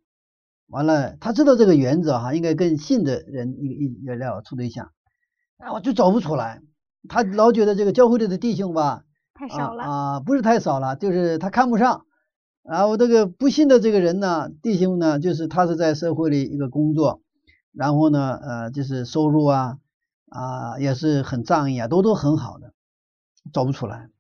[0.66, 4.92] 完了，他知道这个原则哈，应该跟信的人一一一要处对象，
[5.58, 6.60] 啊，我就找不出来，
[7.08, 9.04] 他老觉得这个教会里的弟兄吧，
[9.34, 9.84] 太少了。
[9.84, 12.04] 啊啊，不是太少了，就是他看不上。
[12.62, 17.22] 然后这个不信的这个人呢，弟兄呢，就是他是在社会里一个工作，
[17.72, 19.78] 然后呢，呃，就是收入啊
[20.28, 22.72] 啊也是很仗义啊，都都很好的，
[23.52, 24.10] 找不出来。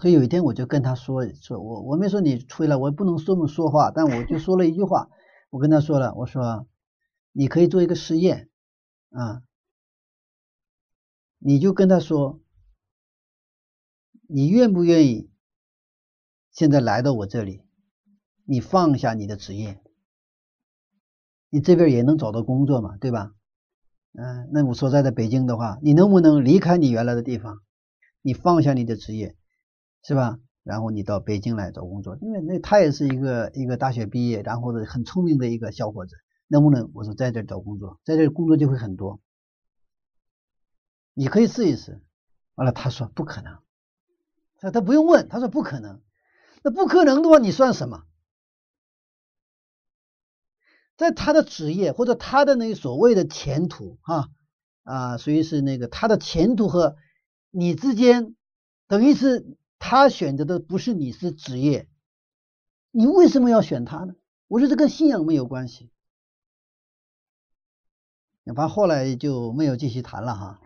[0.00, 5.10] 所以有一天我就跟他说说，我我没说你吹了，我不能这么说话，但我就说了一句话，
[5.50, 6.66] 我跟他说了，我说
[7.32, 8.48] 你可以做一个实验
[9.10, 9.42] 啊，
[11.44, 12.40] 你就跟他说，
[14.28, 15.30] 你愿不愿意
[16.52, 17.62] 现在来到我这里，
[18.44, 19.82] 你放下你的职业，
[21.50, 23.34] 你这边也能找到工作嘛，对吧？
[24.12, 27.60] 嗯，那我所在的北京的话，你能不能离开你原来的地方，
[28.20, 29.36] 你放下你的职业，
[30.04, 30.38] 是吧？
[30.62, 36.14] 然后你到北京来找工作，因为那他也是一个一个大学毕业，然后呢很聪明的一个小伙子，
[36.46, 36.88] 能不能？
[36.94, 39.20] 我说在这找工作，在这工作就会很多，
[41.14, 42.02] 你可以试一试。
[42.54, 43.58] 完了，他说不可能，
[44.56, 46.02] 他他不用问，他说不可能。
[46.62, 48.04] 那不可能的话，你算什么？
[50.96, 54.28] 在他的职业或者他的那个所谓的前途啊
[54.84, 56.96] 啊，所以是那个他的前途和
[57.50, 58.36] 你之间，
[58.86, 61.88] 等于是他选择的不是你是职业，
[62.90, 64.14] 你为什么要选他呢？
[64.46, 65.90] 我说这跟信仰没有关系。
[68.44, 70.60] 反正后来就没有继续谈了哈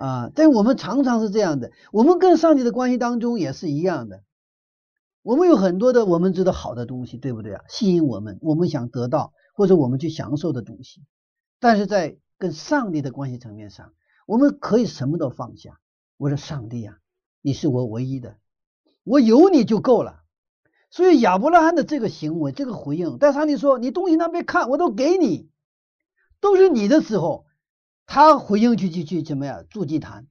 [0.00, 4.22] 啊，但我们常常是这样的，我们跟上帝的关系当中也是一样的。
[5.22, 7.62] 我们有很多的我们知道好的东西，对不对啊？
[7.68, 11.02] 吸引我们，我们想得到或者我们去享受的东西，
[11.58, 13.92] 但是在跟上帝的关系层面上，
[14.26, 15.78] 我们可以什么都放下。
[16.16, 16.96] 我说上帝啊，
[17.42, 18.38] 你是我唯一的，
[19.04, 20.22] 我有你就够了。
[20.90, 25.50] 所以亚伯拉罕的这个行为，这个回应，但上帝说你东西那边看，我都给你，
[26.40, 27.44] 都是你的时候，
[28.12, 29.64] 他回应去去去怎么样？
[29.70, 30.26] 筑祭坛，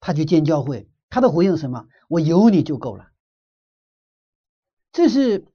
[0.00, 1.86] 他去建教会，他的回应什么？
[2.08, 3.10] 我有你就够了。
[4.92, 5.46] 这是，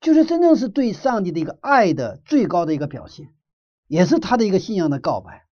[0.00, 3.34] 就是真正是对上帝的一个爱的最高的一个表现，
[3.88, 5.48] 也是他的一个信仰的告白。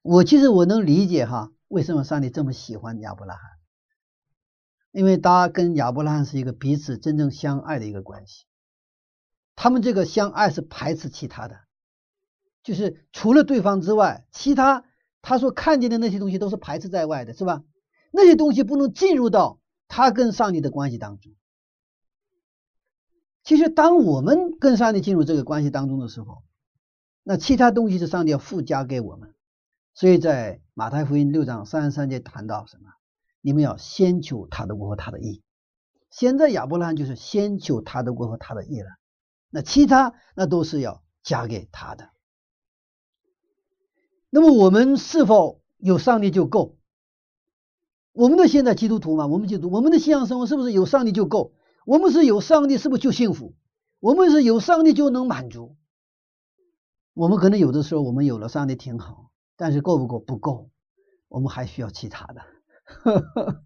[0.00, 3.42] 我其实我能理解哈，为什么上帝这么喜欢亚伯拉罕，
[4.90, 8.46] 因为他跟亚伯拉罕是一个彼此真正相爱的一个关系。
[9.54, 11.60] 他们这个相爱是排斥其他的，
[12.62, 14.84] 就是除了对方之外，其他
[15.20, 17.62] 他所看见的那些东西都是排斥在外的，是吧？
[18.10, 19.58] 那些东西不能进入到
[19.88, 21.32] 他跟上帝的关系当中。
[23.42, 26.42] 其实，当我们跟上帝进入这个关系当中的时候，
[27.24, 29.34] 那其他东西是上帝要附加给我们。
[29.94, 32.90] 所以在马太福音六章三十三节谈到什么？
[33.40, 35.42] 你们要先求他的国和他的义。
[36.10, 38.88] 现在亚伯拉罕就是先求他的国和他的义了，
[39.50, 42.10] 那其他那都是要加给他的。
[44.34, 46.78] 那么我们是否有上帝就够？
[48.12, 51.52] 我们的现在基督徒嘛，我们基督我们的信仰生活是不是有上帝就够？
[51.84, 53.54] 我们是有上帝，是不是就幸福？
[54.00, 55.76] 我们是有上帝就能满足。
[57.12, 60.18] 我们可能有的时候我们有了上帝挺好，但是够不够？
[60.18, 60.70] 不够，
[61.28, 62.42] 我们还需要其他的。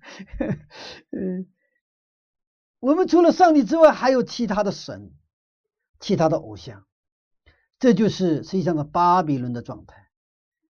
[1.12, 1.47] 嗯，
[2.81, 5.12] 我们除了上帝之外，还有其他的神、
[6.01, 6.85] 其他的偶像。
[7.79, 10.05] 这就是实际上的巴比伦的状态。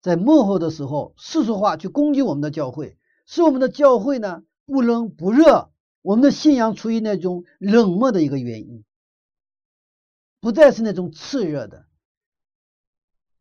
[0.05, 5.71] 在幕后的时候，世俗化去攻击我们的教会，使我们的教会呢不冷不热。
[6.03, 8.85] 我们的信仰处于那种冷漠的一个原因，
[10.41, 11.87] 不再是那种炽热的、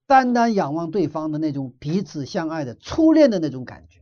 [0.07, 3.99] 单单仰望对方的那种彼此相爱的初恋的那种感觉。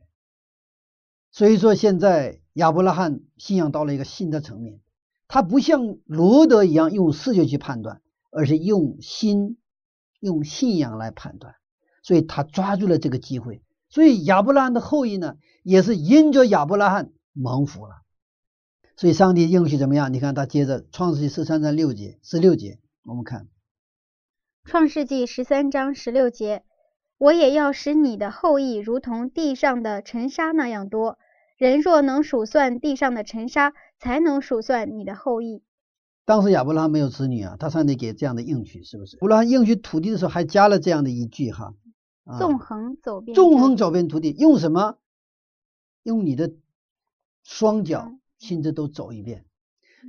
[1.31, 4.81] 所以说，现在亚伯拉罕信仰到了一个新的层面，
[5.27, 9.57] 他不像罗德一样用视觉去判断，而是用心、
[10.19, 11.55] 用信仰来判断。
[12.01, 13.61] 所以他抓住了这个机会。
[13.89, 18.01] 所以亚伯拉罕的后裔呢，也是因着亚伯拉罕蒙福了。
[18.95, 20.13] 所以上帝应许怎么样？
[20.13, 23.47] 你看他接着创世纪十三章六节十六节，我们看
[24.63, 26.63] 创世纪十三章十六节，
[27.17, 31.17] 我也要使你的后裔如同地上的尘沙那样多。
[31.57, 35.63] 人若能数算地上的尘沙，才能数算你的后裔。
[36.25, 39.17] 当时亚伯拉罕没有子女啊，他上帝给这样的应许，是不是？
[39.17, 41.73] 亚伯拉罕应许土地的时候，还加了这样的一句哈：
[42.37, 44.97] 纵横走遍纵横走遍土地，用什么？
[46.03, 46.53] 用你的
[47.43, 49.45] 双脚亲自都走一遍。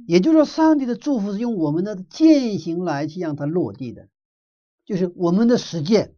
[0.06, 4.08] 也就是说，上帝的祝福是用我们的践行来去让它落地的，
[4.84, 6.14] 就是我们的实践。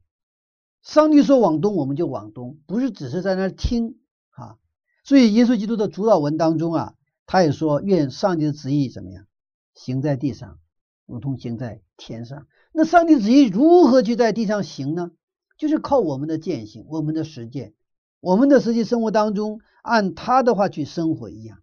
[0.82, 3.98] 上帝说往东，我们就往东，不是只是在那儿听
[4.30, 4.58] 啊。
[5.02, 6.94] 所以，耶稣基督的主导文当中啊，
[7.26, 9.26] 他也说：“愿上帝的旨意怎么样，
[9.74, 10.58] 行在地上，
[11.06, 15.10] 如同行在天上。”那上帝旨意如何去在地上行呢？
[15.56, 17.74] 就是靠我们的践行，我们的实践，
[18.20, 21.58] 我们的实际生活当中，按他的话去生活一样。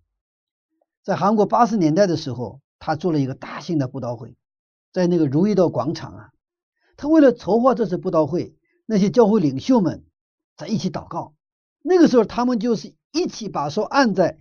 [1.03, 4.35] 在韩国八十年代的时候，他做了一个大型的布道会，
[4.91, 6.29] 在那个如意道广场啊，
[6.97, 8.55] 他为了筹划这次布道会。
[8.87, 10.03] 那些教会领袖们
[10.57, 11.33] 在一起祷告，
[11.81, 14.37] 那个时候他们就是一起把手按在，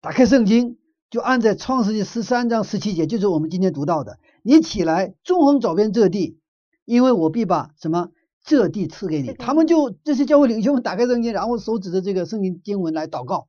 [0.00, 0.76] 打开圣经
[1.08, 4.18] 就按在创世纪十三章十七节，就是我们今天读到的。
[4.42, 6.40] 你起来，纵横走遍这地，
[6.84, 8.10] 因为我必把什么
[8.42, 9.32] 这地赐给你。
[9.34, 13.48] 他们就这些教会领袖们打开圣经，然后手指着这个圣经经文来祷告，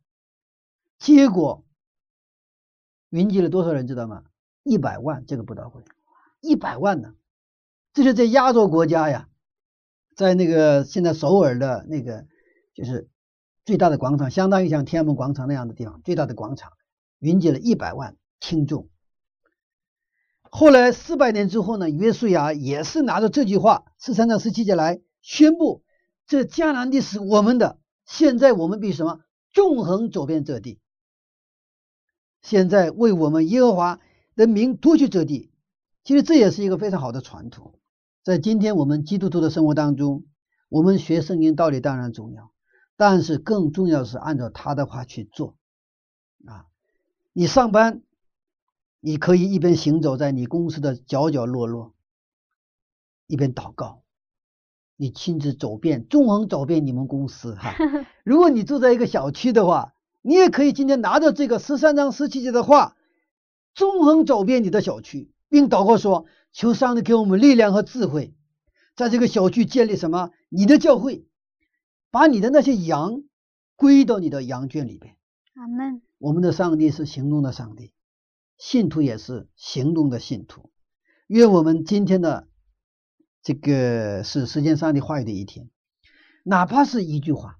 [0.99, 1.65] 结果
[3.09, 4.23] 云集了多少人知道吗？
[4.63, 5.83] 一百万这个布道会，
[6.39, 7.15] 一百万呢，
[7.93, 9.27] 这是在亚洲国家呀。
[10.15, 12.27] 在那个现在首尔的那个
[12.75, 13.09] 就是
[13.65, 16.71] 最大的广场，相当于像天安门广场那样的地方，最大的广场，
[17.17, 18.89] 云集了一百万听众。
[20.55, 25.83] 后来四百年之后呢，约书亚也是拿着这句话，十三章十七节来宣布：
[26.27, 29.21] 这迦南地是我们的，现在我们必什么？
[29.51, 30.79] 纵横走遍这地。
[32.43, 33.99] 现在为我们耶和华
[34.35, 35.49] 的名夺取这地，
[36.03, 37.79] 其实这也是一个非常好的传统。
[38.21, 40.23] 在今天我们基督徒的生活当中，
[40.69, 42.51] 我们学圣经道理当然重要，
[42.95, 45.57] 但是更重要是按照他的话去做
[46.45, 46.67] 啊！
[47.33, 48.03] 你上班，
[49.05, 51.93] 你可以一边行走在你公司的角角落落，
[53.27, 54.01] 一边祷告，
[54.95, 57.75] 你亲自走遍、纵横走遍你们公司哈。
[58.23, 62.95] 如果你住在一个小区的话，你也可以今天拿着这个十三章十七节的话，
[63.75, 66.25] 纵横走遍你的小区，并祷告说。
[66.53, 68.35] 求上帝给我们力量和智慧，
[68.95, 70.29] 在这个小区建立什么？
[70.49, 71.25] 你的教会，
[72.11, 73.23] 把你的那些羊
[73.75, 75.17] 归到你的羊圈里边。
[75.55, 76.03] 阿门。
[76.19, 77.91] 我们的上帝是行动的上帝，
[78.63, 80.71] 信徒也是行动的信徒。
[81.27, 82.47] 愿我们今天的
[83.41, 85.69] 这个是时间上帝话语的一天，
[86.45, 87.59] 哪怕是一句话，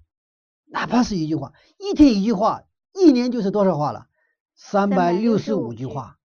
[0.64, 2.62] 哪怕是一句话，一天一句话，
[2.94, 4.06] 一年就是多少话了？
[4.56, 6.16] 三百六十五句话，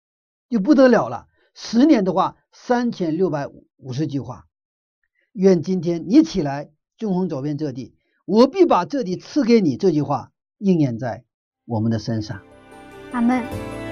[0.48, 1.26] 就不得了了。
[1.54, 2.38] 十年的话。
[2.52, 4.48] 三千六百五十句话，
[5.30, 9.76] 愿今天你起来，纵横走遍这地，我必把这地赐给你。
[9.76, 11.24] 这句话应验在
[11.64, 12.42] 我们的身上。
[13.12, 13.89] 阿门。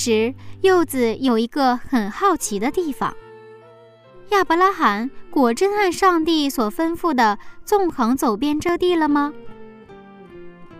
[0.00, 3.14] 时柚子有一个很好奇的地方：
[4.30, 9.34] 亚伯拉罕果真按上帝所吩咐的纵横走遍这地了吗？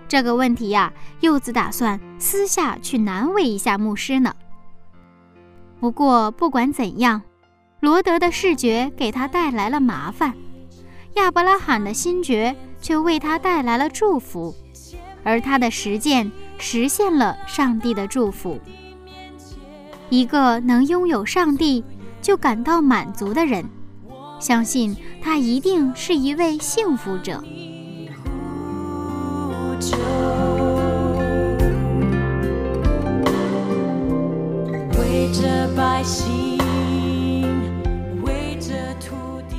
[0.09, 0.91] 这个问题呀，
[1.21, 4.35] 柚子打算私下去难为一下牧师呢。
[5.81, 7.21] 不过不管怎样，
[7.81, 10.33] 罗德的视觉给他带来了麻烦，
[11.17, 14.55] 亚伯拉罕的心觉却为他带来了祝福，
[15.23, 18.59] 而他的实践实现了上帝的祝福。
[20.11, 21.85] 一个能拥有上帝
[22.21, 23.65] 就感到满足的人，
[24.41, 27.43] 相信他一定是一位幸福者。
[34.99, 36.59] 为着百姓，
[38.25, 39.15] 为着土
[39.49, 39.57] 地。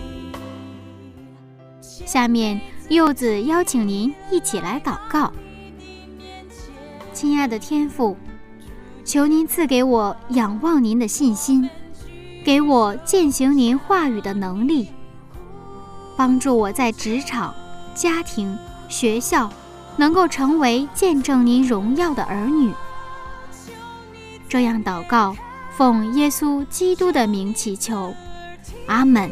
[2.05, 5.31] 下面，柚子邀请您一起来祷告，
[7.13, 8.17] 亲爱的天父。
[9.03, 11.69] 求您赐给我仰望您的信心，
[12.45, 14.89] 给我践行您话语的能力，
[16.15, 17.53] 帮助我在职场、
[17.93, 19.49] 家庭、学校
[19.97, 22.71] 能够成为见证您荣耀的儿女。
[24.47, 25.35] 这样祷告，
[25.71, 28.13] 奉耶稣基督的名祈求，
[28.87, 29.29] 阿门。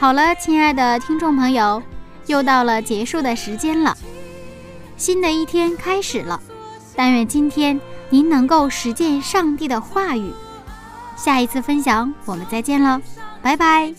[0.00, 1.82] 好了，亲爱的听众朋友，
[2.26, 3.96] 又到了结束的时间了，
[4.96, 6.40] 新的一天开始了。
[6.94, 10.32] 但愿今天您能够实践上帝的话语。
[11.16, 13.02] 下一次分享，我们再见了，
[13.42, 13.92] 拜拜。